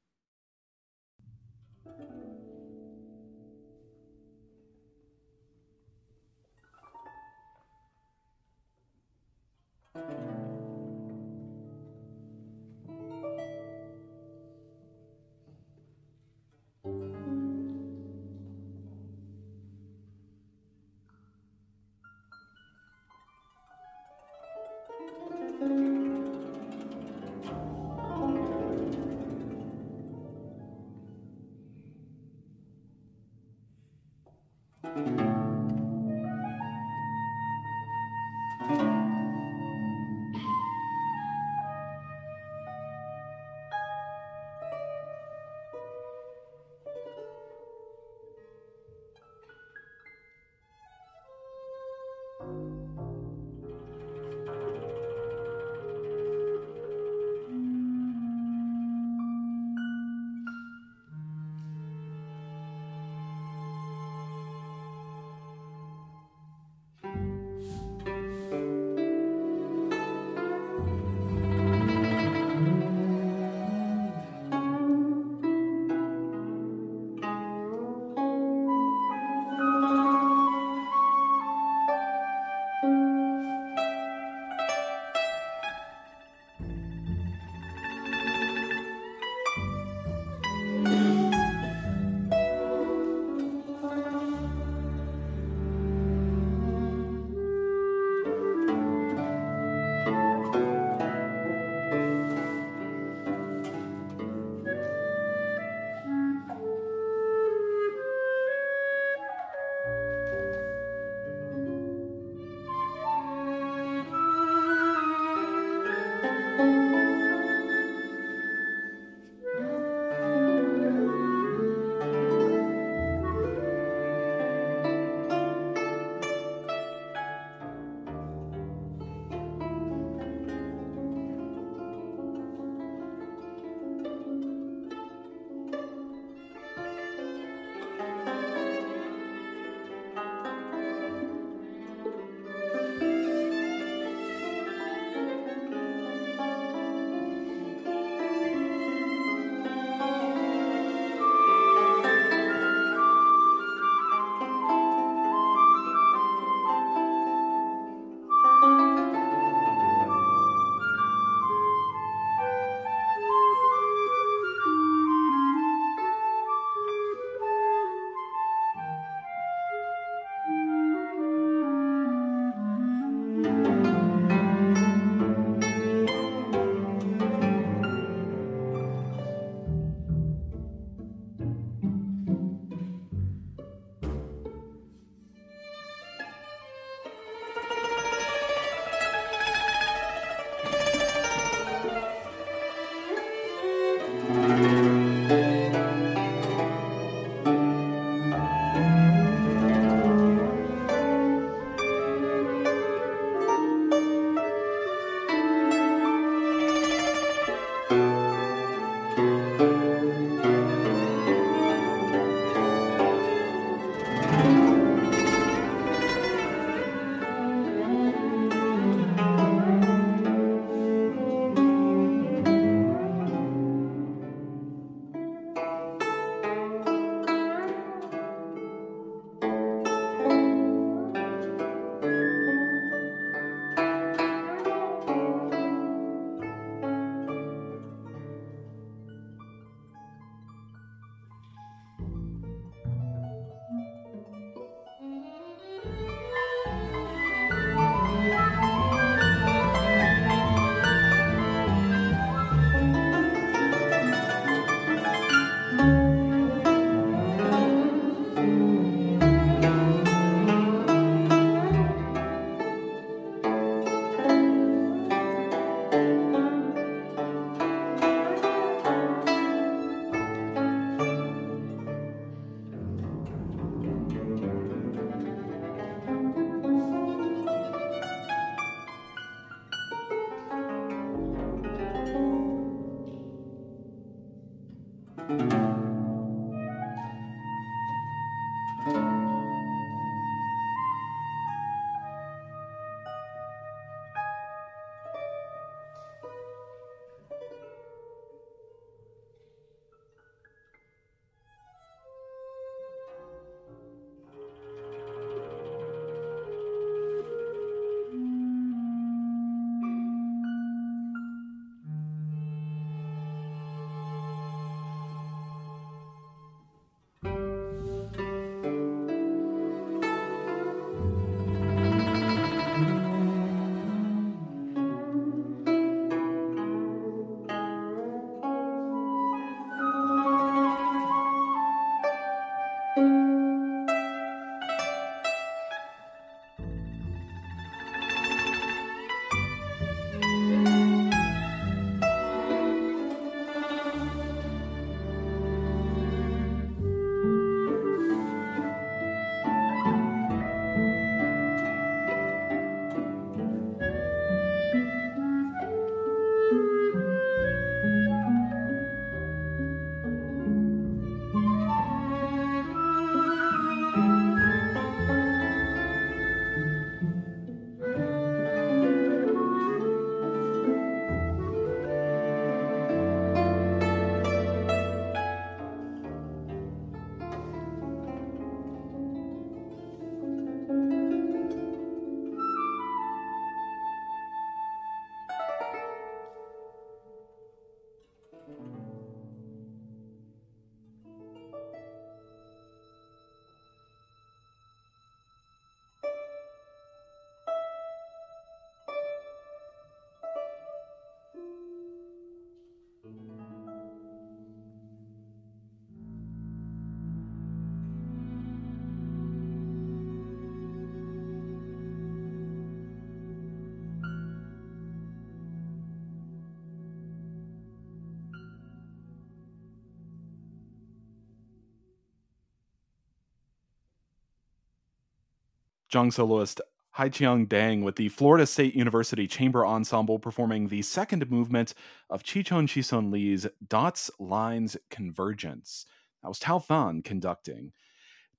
Jung 425.93 426.11
soloist 426.11 426.61
Haiqiong 426.99 427.47
Deng 427.47 427.83
with 427.83 427.97
the 427.97 428.09
Florida 428.09 428.47
State 428.47 428.75
University 428.75 429.29
Chamber 429.29 429.65
Ensemble 429.65 430.19
performing 430.19 430.69
the 430.69 430.83
second 430.83 431.31
movement 431.31 431.75
of 432.11 432.25
Chihchun 432.25 432.73
Chi-sun 432.73 433.11
Lee's 433.11 433.47
Dots, 433.67 434.11
Lines, 434.19 434.77
Convergence. 434.91 435.87
That 436.23 436.29
was 436.29 436.39
Tao 436.39 436.59
Fan 436.59 437.03
conducting. 437.03 437.73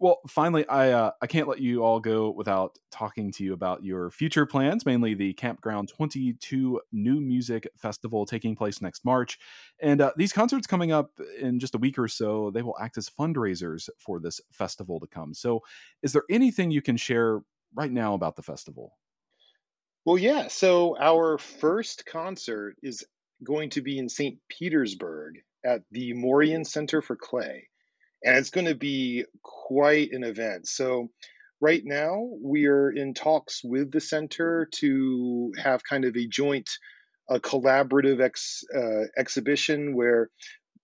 Well, 0.00 0.20
finally, 0.28 0.66
I 0.68 0.92
uh, 0.92 1.10
I 1.20 1.26
can't 1.26 1.48
let 1.48 1.58
you 1.58 1.82
all 1.82 1.98
go 1.98 2.30
without 2.30 2.78
talking 2.92 3.32
to 3.32 3.42
you 3.42 3.52
about 3.52 3.82
your 3.82 4.12
future 4.12 4.46
plans, 4.46 4.86
mainly 4.86 5.14
the 5.14 5.32
Campground 5.32 5.88
22 5.88 6.80
New 6.92 7.20
Music 7.20 7.66
Festival 7.76 8.24
taking 8.24 8.54
place 8.54 8.80
next 8.80 9.04
March. 9.04 9.38
And 9.80 10.00
uh, 10.00 10.12
these 10.16 10.32
concerts 10.32 10.68
coming 10.68 10.92
up 10.92 11.18
in 11.40 11.58
just 11.58 11.74
a 11.74 11.78
week 11.78 11.98
or 11.98 12.06
so, 12.06 12.52
they 12.52 12.62
will 12.62 12.76
act 12.80 12.96
as 12.96 13.10
fundraisers 13.10 13.88
for 13.98 14.20
this 14.20 14.40
festival 14.52 15.00
to 15.00 15.08
come. 15.08 15.34
So, 15.34 15.64
is 16.00 16.12
there 16.12 16.24
anything 16.30 16.70
you 16.70 16.82
can 16.82 16.96
share 16.96 17.40
right 17.74 17.90
now 17.90 18.14
about 18.14 18.36
the 18.36 18.42
festival? 18.42 18.96
Well, 20.04 20.18
yeah. 20.18 20.46
So, 20.46 20.96
our 20.96 21.38
first 21.38 22.06
concert 22.06 22.76
is 22.84 23.04
going 23.42 23.70
to 23.70 23.82
be 23.82 23.98
in 23.98 24.08
St. 24.08 24.38
Petersburg 24.48 25.40
at 25.66 25.82
the 25.90 26.12
Morean 26.12 26.64
Center 26.64 27.02
for 27.02 27.16
Clay 27.16 27.68
and 28.22 28.36
it's 28.36 28.50
going 28.50 28.66
to 28.66 28.74
be 28.74 29.24
quite 29.42 30.12
an 30.12 30.24
event. 30.24 30.66
So, 30.68 31.10
right 31.60 31.82
now, 31.84 32.28
we 32.42 32.66
are 32.66 32.90
in 32.90 33.14
talks 33.14 33.62
with 33.62 33.90
the 33.90 34.00
center 34.00 34.68
to 34.76 35.52
have 35.62 35.82
kind 35.84 36.04
of 36.04 36.16
a 36.16 36.26
joint, 36.26 36.68
a 37.28 37.40
collaborative 37.40 38.20
ex, 38.20 38.64
uh, 38.74 39.04
exhibition 39.16 39.94
where 39.94 40.30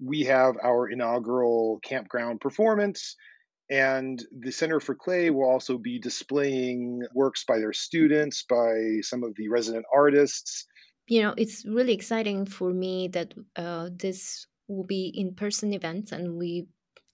we 0.01 0.24
have 0.24 0.57
our 0.62 0.89
inaugural 0.89 1.80
campground 1.82 2.41
performance. 2.41 3.16
And 3.70 4.22
the 4.39 4.53
Center 4.53 4.78
for 4.78 4.95
Clay 4.95 5.30
will 5.30 5.49
also 5.49 5.78
be 5.78 5.99
displaying 5.99 7.03
works 7.14 7.45
by 7.49 7.59
their 7.59 7.72
students, 7.72 8.45
by 8.49 8.99
some 9.01 9.24
of 9.24 9.35
the 9.37 9.49
resident 9.49 9.87
artists. 9.93 10.66
You 11.07 11.22
know, 11.22 11.35
it's 11.37 11.64
really 11.64 11.95
exciting 11.95 12.45
for 12.45 12.70
me 12.72 13.09
that 13.09 13.32
uh, 13.57 13.89
this 13.95 14.47
will 14.68 14.85
be 14.85 15.12
in 15.14 15.35
person 15.35 15.72
events 15.72 16.12
and 16.12 16.37
we 16.37 16.66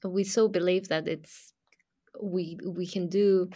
we 0.09 0.25
so 0.25 0.49
believe 0.49 0.89
that 0.89 1.07
it's 1.07 1.53
we 2.21 2.59
we 2.67 2.87
can 2.87 3.09
do 3.09 3.49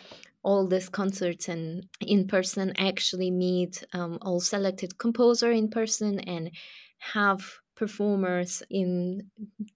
all 0.42 0.66
these 0.66 0.88
concerts 0.88 1.48
and 1.48 1.86
in 2.00 2.26
person 2.26 2.72
actually 2.78 3.30
meet 3.30 3.82
um, 3.94 4.18
all 4.22 4.40
selected 4.40 4.98
composer 4.98 5.50
in 5.50 5.68
person 5.68 6.20
and 6.20 6.50
have 6.98 7.54
performers 7.76 8.62
in 8.70 9.30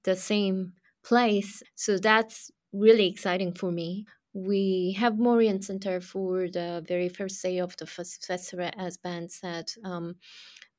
the 0.05 0.15
same 0.15 0.73
place. 1.05 1.63
So 1.75 1.99
that's 1.99 2.51
really 2.73 3.07
exciting 3.07 3.55
for 3.55 3.73
me. 3.73 4.05
We 4.35 4.95
have 4.99 5.19
Morean 5.19 5.63
Center 5.63 6.01
for 6.01 6.49
the 6.49 6.85
very 6.87 7.09
first 7.09 7.43
day 7.43 7.59
of 7.59 7.77
the 7.79 7.87
festival 7.87 8.71
as 8.77 8.99
Ben 8.99 9.29
said. 9.29 9.73
Um, 9.85 10.17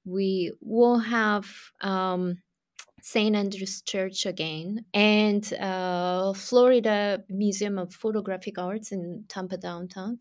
we 0.05 0.51
will 0.61 0.99
have 0.99 1.47
um, 1.81 2.37
St. 3.01 3.35
Andrew's 3.35 3.81
Church 3.81 4.25
again, 4.25 4.85
and 4.93 5.53
uh, 5.53 6.33
Florida 6.33 7.23
Museum 7.29 7.77
of 7.77 7.93
Photographic 7.93 8.57
Arts 8.57 8.91
in 8.91 9.25
Tampa 9.27 9.57
downtown, 9.57 10.19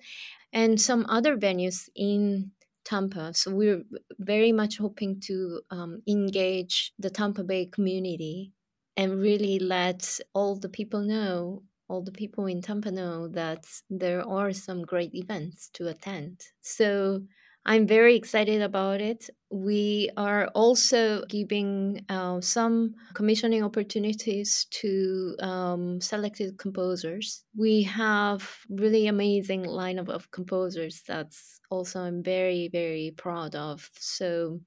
and 0.53 0.81
some 0.81 1.07
other 1.09 1.37
venues 1.37 1.89
in 1.95 2.53
Tampa. 2.85 3.35
So 3.35 3.55
we're 3.55 3.83
very 4.19 4.53
much 4.53 4.79
hoping 4.79 5.21
to 5.27 5.61
um, 5.71 6.03
engage 6.09 6.93
the 6.99 7.11
Tampa 7.11 7.45
Bay 7.45 7.67
community 7.67 8.53
and 8.97 9.21
really 9.21 9.59
let 9.59 10.19
all 10.35 10.57
the 10.57 10.69
people 10.69 11.01
know, 11.01 11.63
all 11.89 12.03
the 12.03 12.13
people 12.13 12.47
in 12.47 12.63
Tampa 12.63 12.91
know 12.91 13.29
that 13.29 13.65
there 13.91 14.27
are 14.27 14.53
some 14.53 14.83
great 14.83 15.15
events 15.15 15.69
to 15.75 15.89
attend. 15.89 16.41
So 16.63 17.23
I'm 17.69 17.87
very 17.87 18.17
excited 18.17 18.63
about 18.63 19.03
it. 19.03 19.29
We 19.51 20.09
are 20.17 20.47
also 20.55 21.27
giving 21.27 22.03
uh, 22.09 22.41
some 22.41 22.95
commissioning 23.13 23.63
opportunities 23.63 24.67
to 24.81 25.37
um, 25.41 26.01
selected 26.01 26.57
composers. 26.57 27.45
We 27.55 27.83
have 27.83 28.49
really 28.71 29.07
amazing 29.07 29.65
lineup 29.65 30.09
of 30.09 30.31
composers 30.31 31.03
that's 31.07 31.61
also 31.71 32.01
I'm 32.01 32.23
very 32.23 32.71
very 32.73 33.13
proud 33.19 33.55
of. 33.55 33.91
So 33.99 34.61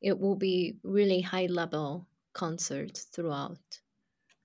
it 0.00 0.18
will 0.18 0.36
be 0.36 0.78
really 0.82 1.20
high 1.20 1.48
level 1.50 2.08
concerts 2.32 3.08
throughout. 3.12 3.60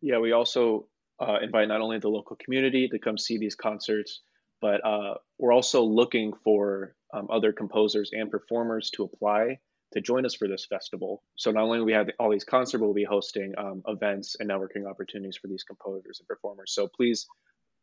Yeah, 0.01 0.17
we 0.17 0.33
also 0.33 0.89
uh, 1.21 1.37
invite 1.41 1.69
not 1.69 1.79
only 1.79 1.99
the 1.99 2.09
local 2.09 2.35
community 2.35 2.89
to 2.89 2.99
come 2.99 3.17
see 3.17 3.37
these 3.37 3.55
concerts, 3.55 4.23
but 4.59 4.83
uh, 4.85 5.13
we're 5.43 5.51
also 5.51 5.83
looking 5.83 6.31
for 6.41 6.95
um, 7.13 7.27
other 7.29 7.51
composers 7.51 8.11
and 8.13 8.31
performers 8.31 8.89
to 8.91 9.03
apply 9.03 9.59
to 9.91 9.99
join 9.99 10.25
us 10.25 10.33
for 10.33 10.47
this 10.47 10.65
festival. 10.65 11.21
So 11.35 11.51
not 11.51 11.63
only 11.63 11.81
we 11.81 11.91
have 11.91 12.07
all 12.17 12.31
these 12.31 12.45
concerts, 12.45 12.79
but 12.79 12.85
we'll 12.85 12.93
be 12.93 13.03
hosting 13.03 13.53
um, 13.57 13.83
events 13.85 14.37
and 14.39 14.49
networking 14.49 14.89
opportunities 14.89 15.35
for 15.35 15.49
these 15.49 15.63
composers 15.63 16.21
and 16.21 16.27
performers. 16.29 16.71
So 16.73 16.87
please, 16.87 17.27